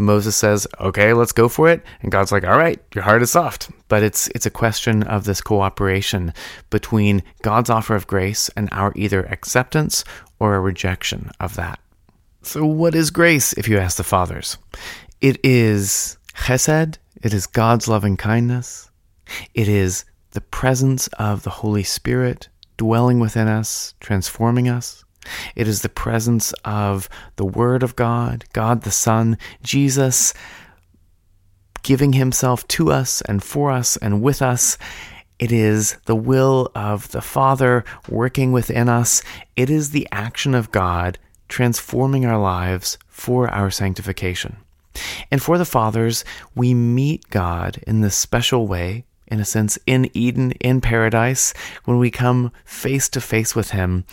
Moses 0.00 0.34
says, 0.36 0.66
"Okay, 0.80 1.12
let's 1.12 1.32
go 1.32 1.48
for 1.48 1.68
it." 1.68 1.84
And 2.00 2.10
God's 2.10 2.32
like, 2.32 2.44
"All 2.44 2.56
right, 2.56 2.80
your 2.94 3.04
heart 3.04 3.22
is 3.22 3.30
soft." 3.30 3.70
But 3.88 4.02
it's 4.02 4.28
it's 4.28 4.46
a 4.46 4.50
question 4.50 5.02
of 5.02 5.24
this 5.24 5.40
cooperation 5.40 6.32
between 6.70 7.22
God's 7.42 7.70
offer 7.70 7.94
of 7.94 8.06
grace 8.06 8.48
and 8.56 8.68
our 8.72 8.92
either 8.96 9.24
acceptance 9.26 10.04
or 10.38 10.54
a 10.54 10.60
rejection 10.60 11.30
of 11.38 11.54
that. 11.56 11.78
So 12.42 12.64
what 12.64 12.94
is 12.94 13.10
grace 13.10 13.52
if 13.54 13.68
you 13.68 13.78
ask 13.78 13.98
the 13.98 14.04
fathers? 14.04 14.56
It 15.20 15.38
is 15.44 16.16
chesed, 16.34 16.96
it 17.22 17.34
is 17.34 17.46
God's 17.46 17.86
loving 17.86 18.16
kindness. 18.16 18.90
It 19.54 19.68
is 19.68 20.04
the 20.30 20.40
presence 20.40 21.08
of 21.18 21.42
the 21.42 21.50
Holy 21.50 21.82
Spirit 21.82 22.48
dwelling 22.80 23.20
within 23.20 23.46
us, 23.46 23.92
transforming 24.00 24.66
us. 24.66 25.04
It 25.54 25.68
is 25.68 25.82
the 25.82 25.90
presence 25.90 26.54
of 26.64 27.10
the 27.36 27.44
Word 27.44 27.82
of 27.82 27.94
God, 27.94 28.46
God 28.54 28.84
the 28.84 28.90
Son, 28.90 29.36
Jesus 29.62 30.32
giving 31.82 32.14
Himself 32.14 32.66
to 32.68 32.90
us 32.90 33.20
and 33.20 33.44
for 33.44 33.70
us 33.70 33.98
and 33.98 34.22
with 34.22 34.40
us. 34.40 34.78
It 35.38 35.52
is 35.52 35.98
the 36.06 36.16
will 36.16 36.72
of 36.74 37.10
the 37.10 37.20
Father 37.20 37.84
working 38.08 38.50
within 38.50 38.88
us. 38.88 39.22
It 39.56 39.68
is 39.68 39.90
the 39.90 40.08
action 40.10 40.54
of 40.54 40.72
God 40.72 41.18
transforming 41.50 42.24
our 42.24 42.40
lives 42.40 42.96
for 43.08 43.46
our 43.50 43.70
sanctification. 43.70 44.56
And 45.30 45.42
for 45.42 45.58
the 45.58 45.66
fathers, 45.66 46.24
we 46.54 46.72
meet 46.72 47.28
God 47.28 47.78
in 47.86 48.00
this 48.00 48.16
special 48.16 48.66
way, 48.66 49.04
in 49.30 49.40
a 49.40 49.44
sense, 49.44 49.78
in 49.86 50.10
Eden, 50.14 50.52
in 50.52 50.80
paradise, 50.80 51.54
when 51.84 51.98
we 51.98 52.10
come 52.10 52.52
face 52.64 53.08
to 53.10 53.20
face 53.20 53.54
with 53.54 53.70
Him 53.70 54.04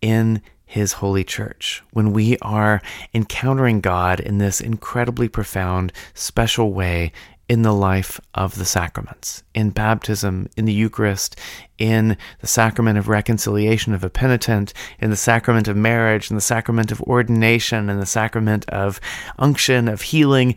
in 0.00 0.42
his 0.72 0.94
holy 0.94 1.22
church, 1.22 1.82
when 1.90 2.14
we 2.14 2.38
are 2.38 2.80
encountering 3.12 3.82
God 3.82 4.18
in 4.18 4.38
this 4.38 4.58
incredibly 4.58 5.28
profound, 5.28 5.92
special 6.14 6.72
way 6.72 7.12
in 7.46 7.60
the 7.60 7.74
life 7.74 8.18
of 8.32 8.56
the 8.56 8.64
sacraments, 8.64 9.42
in 9.54 9.68
baptism, 9.68 10.48
in 10.56 10.64
the 10.64 10.72
Eucharist, 10.72 11.38
in 11.76 12.16
the 12.40 12.46
sacrament 12.46 12.96
of 12.96 13.08
reconciliation 13.08 13.92
of 13.92 14.02
a 14.02 14.08
penitent, 14.08 14.72
in 14.98 15.10
the 15.10 15.16
sacrament 15.16 15.68
of 15.68 15.76
marriage, 15.76 16.30
in 16.30 16.36
the 16.36 16.40
sacrament 16.40 16.90
of 16.90 17.02
ordination, 17.02 17.90
in 17.90 18.00
the 18.00 18.06
sacrament 18.06 18.66
of 18.70 18.98
unction, 19.38 19.88
of 19.88 20.00
healing. 20.00 20.54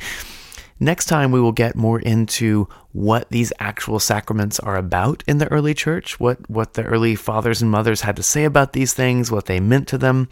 Next 0.80 1.06
time, 1.06 1.32
we 1.32 1.40
will 1.40 1.54
get 1.54 1.78
more 1.78 2.00
into 2.00 2.68
what 2.92 3.30
these 3.30 3.54
actual 3.60 3.98
sacraments 3.98 4.60
are 4.60 4.76
about 4.76 5.24
in 5.26 5.38
the 5.38 5.48
early 5.48 5.74
church, 5.74 6.20
what, 6.20 6.50
what 6.50 6.74
the 6.74 6.84
early 6.84 7.16
fathers 7.16 7.62
and 7.62 7.72
mothers 7.72 8.02
had 8.02 8.18
to 8.18 8.24
say 8.24 8.44
about 8.44 8.74
these 8.74 8.94
things, 8.94 9.32
what 9.32 9.46
they 9.46 9.62
meant 9.62 9.88
to 9.88 9.98
them. 9.98 10.28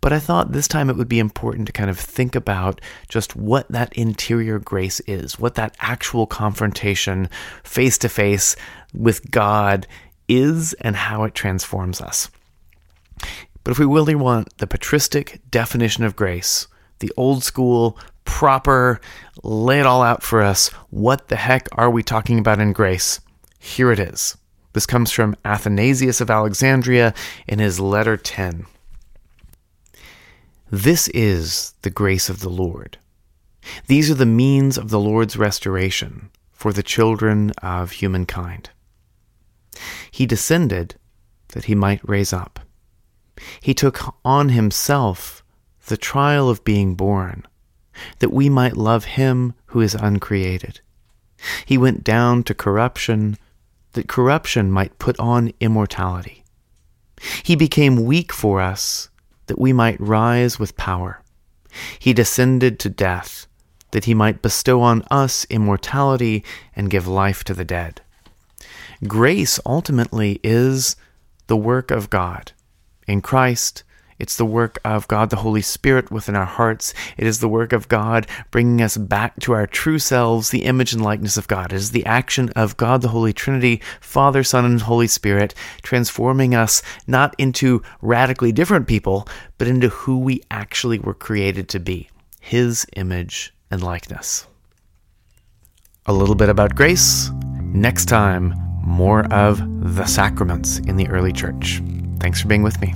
But 0.00 0.14
I 0.14 0.18
thought 0.18 0.52
this 0.52 0.66
time 0.66 0.88
it 0.88 0.96
would 0.96 1.10
be 1.10 1.18
important 1.18 1.66
to 1.66 1.72
kind 1.72 1.90
of 1.90 1.98
think 1.98 2.34
about 2.34 2.80
just 3.08 3.36
what 3.36 3.68
that 3.68 3.92
interior 3.92 4.58
grace 4.58 5.00
is, 5.00 5.38
what 5.38 5.56
that 5.56 5.76
actual 5.78 6.26
confrontation 6.26 7.28
face 7.62 7.98
to 7.98 8.08
face 8.08 8.56
with 8.94 9.30
God 9.30 9.86
is, 10.26 10.72
and 10.74 10.96
how 10.96 11.24
it 11.24 11.34
transforms 11.34 12.00
us. 12.00 12.30
But 13.62 13.72
if 13.72 13.78
we 13.78 13.84
really 13.84 14.14
want 14.14 14.56
the 14.56 14.66
patristic 14.66 15.40
definition 15.50 16.02
of 16.04 16.16
grace, 16.16 16.66
the 17.00 17.12
old 17.16 17.44
school 17.44 17.98
proper, 18.24 19.00
lay 19.42 19.80
it 19.80 19.86
all 19.86 20.02
out 20.02 20.22
for 20.22 20.42
us. 20.42 20.68
What 20.90 21.28
the 21.28 21.36
heck 21.36 21.68
are 21.72 21.90
we 21.90 22.02
talking 22.02 22.38
about 22.38 22.60
in 22.60 22.72
grace? 22.72 23.20
Here 23.58 23.92
it 23.92 23.98
is. 23.98 24.36
This 24.72 24.86
comes 24.86 25.10
from 25.10 25.36
Athanasius 25.44 26.20
of 26.20 26.30
Alexandria 26.30 27.14
in 27.46 27.58
his 27.58 27.78
letter 27.78 28.16
10. 28.16 28.66
This 30.70 31.08
is 31.08 31.74
the 31.82 31.90
grace 31.90 32.28
of 32.30 32.40
the 32.40 32.48
Lord. 32.48 32.98
These 33.86 34.10
are 34.10 34.14
the 34.14 34.26
means 34.26 34.78
of 34.78 34.88
the 34.90 34.98
Lord's 34.98 35.36
restoration 35.36 36.30
for 36.52 36.72
the 36.72 36.82
children 36.82 37.52
of 37.62 37.92
humankind. 37.92 38.70
He 40.10 40.26
descended 40.26 40.94
that 41.48 41.64
he 41.64 41.74
might 41.74 42.08
raise 42.08 42.32
up. 42.32 42.60
He 43.60 43.74
took 43.74 44.14
on 44.24 44.50
himself 44.50 45.44
the 45.86 45.96
trial 45.96 46.48
of 46.48 46.64
being 46.64 46.94
born 46.94 47.44
that 48.18 48.32
we 48.32 48.48
might 48.48 48.76
love 48.76 49.04
him 49.04 49.54
who 49.66 49.80
is 49.80 49.94
uncreated. 49.94 50.80
He 51.66 51.78
went 51.78 52.04
down 52.04 52.42
to 52.44 52.54
corruption, 52.54 53.36
that 53.92 54.08
corruption 54.08 54.70
might 54.70 54.98
put 54.98 55.18
on 55.18 55.52
immortality. 55.60 56.44
He 57.42 57.56
became 57.56 58.04
weak 58.04 58.32
for 58.32 58.60
us, 58.60 59.08
that 59.46 59.58
we 59.58 59.72
might 59.72 60.00
rise 60.00 60.58
with 60.58 60.76
power. 60.76 61.22
He 61.98 62.12
descended 62.12 62.78
to 62.80 62.88
death, 62.88 63.46
that 63.90 64.04
he 64.04 64.14
might 64.14 64.42
bestow 64.42 64.80
on 64.80 65.02
us 65.10 65.46
immortality 65.50 66.44
and 66.74 66.90
give 66.90 67.06
life 67.06 67.44
to 67.44 67.54
the 67.54 67.64
dead. 67.64 68.00
Grace 69.06 69.58
ultimately 69.66 70.38
is 70.44 70.96
the 71.46 71.56
work 71.56 71.90
of 71.90 72.10
God. 72.10 72.52
In 73.06 73.20
Christ, 73.20 73.82
it's 74.22 74.36
the 74.36 74.46
work 74.46 74.78
of 74.84 75.08
God, 75.08 75.30
the 75.30 75.36
Holy 75.36 75.62
Spirit 75.62 76.12
within 76.12 76.36
our 76.36 76.46
hearts. 76.46 76.94
It 77.16 77.26
is 77.26 77.40
the 77.40 77.48
work 77.48 77.72
of 77.72 77.88
God 77.88 78.28
bringing 78.52 78.80
us 78.80 78.96
back 78.96 79.38
to 79.40 79.52
our 79.52 79.66
true 79.66 79.98
selves, 79.98 80.50
the 80.50 80.62
image 80.62 80.92
and 80.92 81.02
likeness 81.02 81.36
of 81.36 81.48
God. 81.48 81.72
It 81.72 81.76
is 81.76 81.90
the 81.90 82.06
action 82.06 82.48
of 82.50 82.76
God, 82.76 83.02
the 83.02 83.08
Holy 83.08 83.32
Trinity, 83.32 83.82
Father, 84.00 84.44
Son, 84.44 84.64
and 84.64 84.80
Holy 84.80 85.08
Spirit, 85.08 85.54
transforming 85.82 86.54
us 86.54 86.82
not 87.08 87.34
into 87.36 87.82
radically 88.00 88.52
different 88.52 88.86
people, 88.86 89.26
but 89.58 89.66
into 89.66 89.88
who 89.88 90.20
we 90.20 90.40
actually 90.52 91.00
were 91.00 91.14
created 91.14 91.68
to 91.70 91.80
be 91.80 92.08
His 92.40 92.86
image 92.94 93.52
and 93.72 93.82
likeness. 93.82 94.46
A 96.06 96.12
little 96.12 96.36
bit 96.36 96.48
about 96.48 96.76
grace. 96.76 97.28
Next 97.60 98.04
time, 98.04 98.54
more 98.84 99.26
of 99.32 99.60
the 99.94 100.06
sacraments 100.06 100.78
in 100.78 100.96
the 100.96 101.08
early 101.08 101.32
church. 101.32 101.82
Thanks 102.20 102.40
for 102.40 102.46
being 102.46 102.62
with 102.62 102.80
me. 102.80 102.94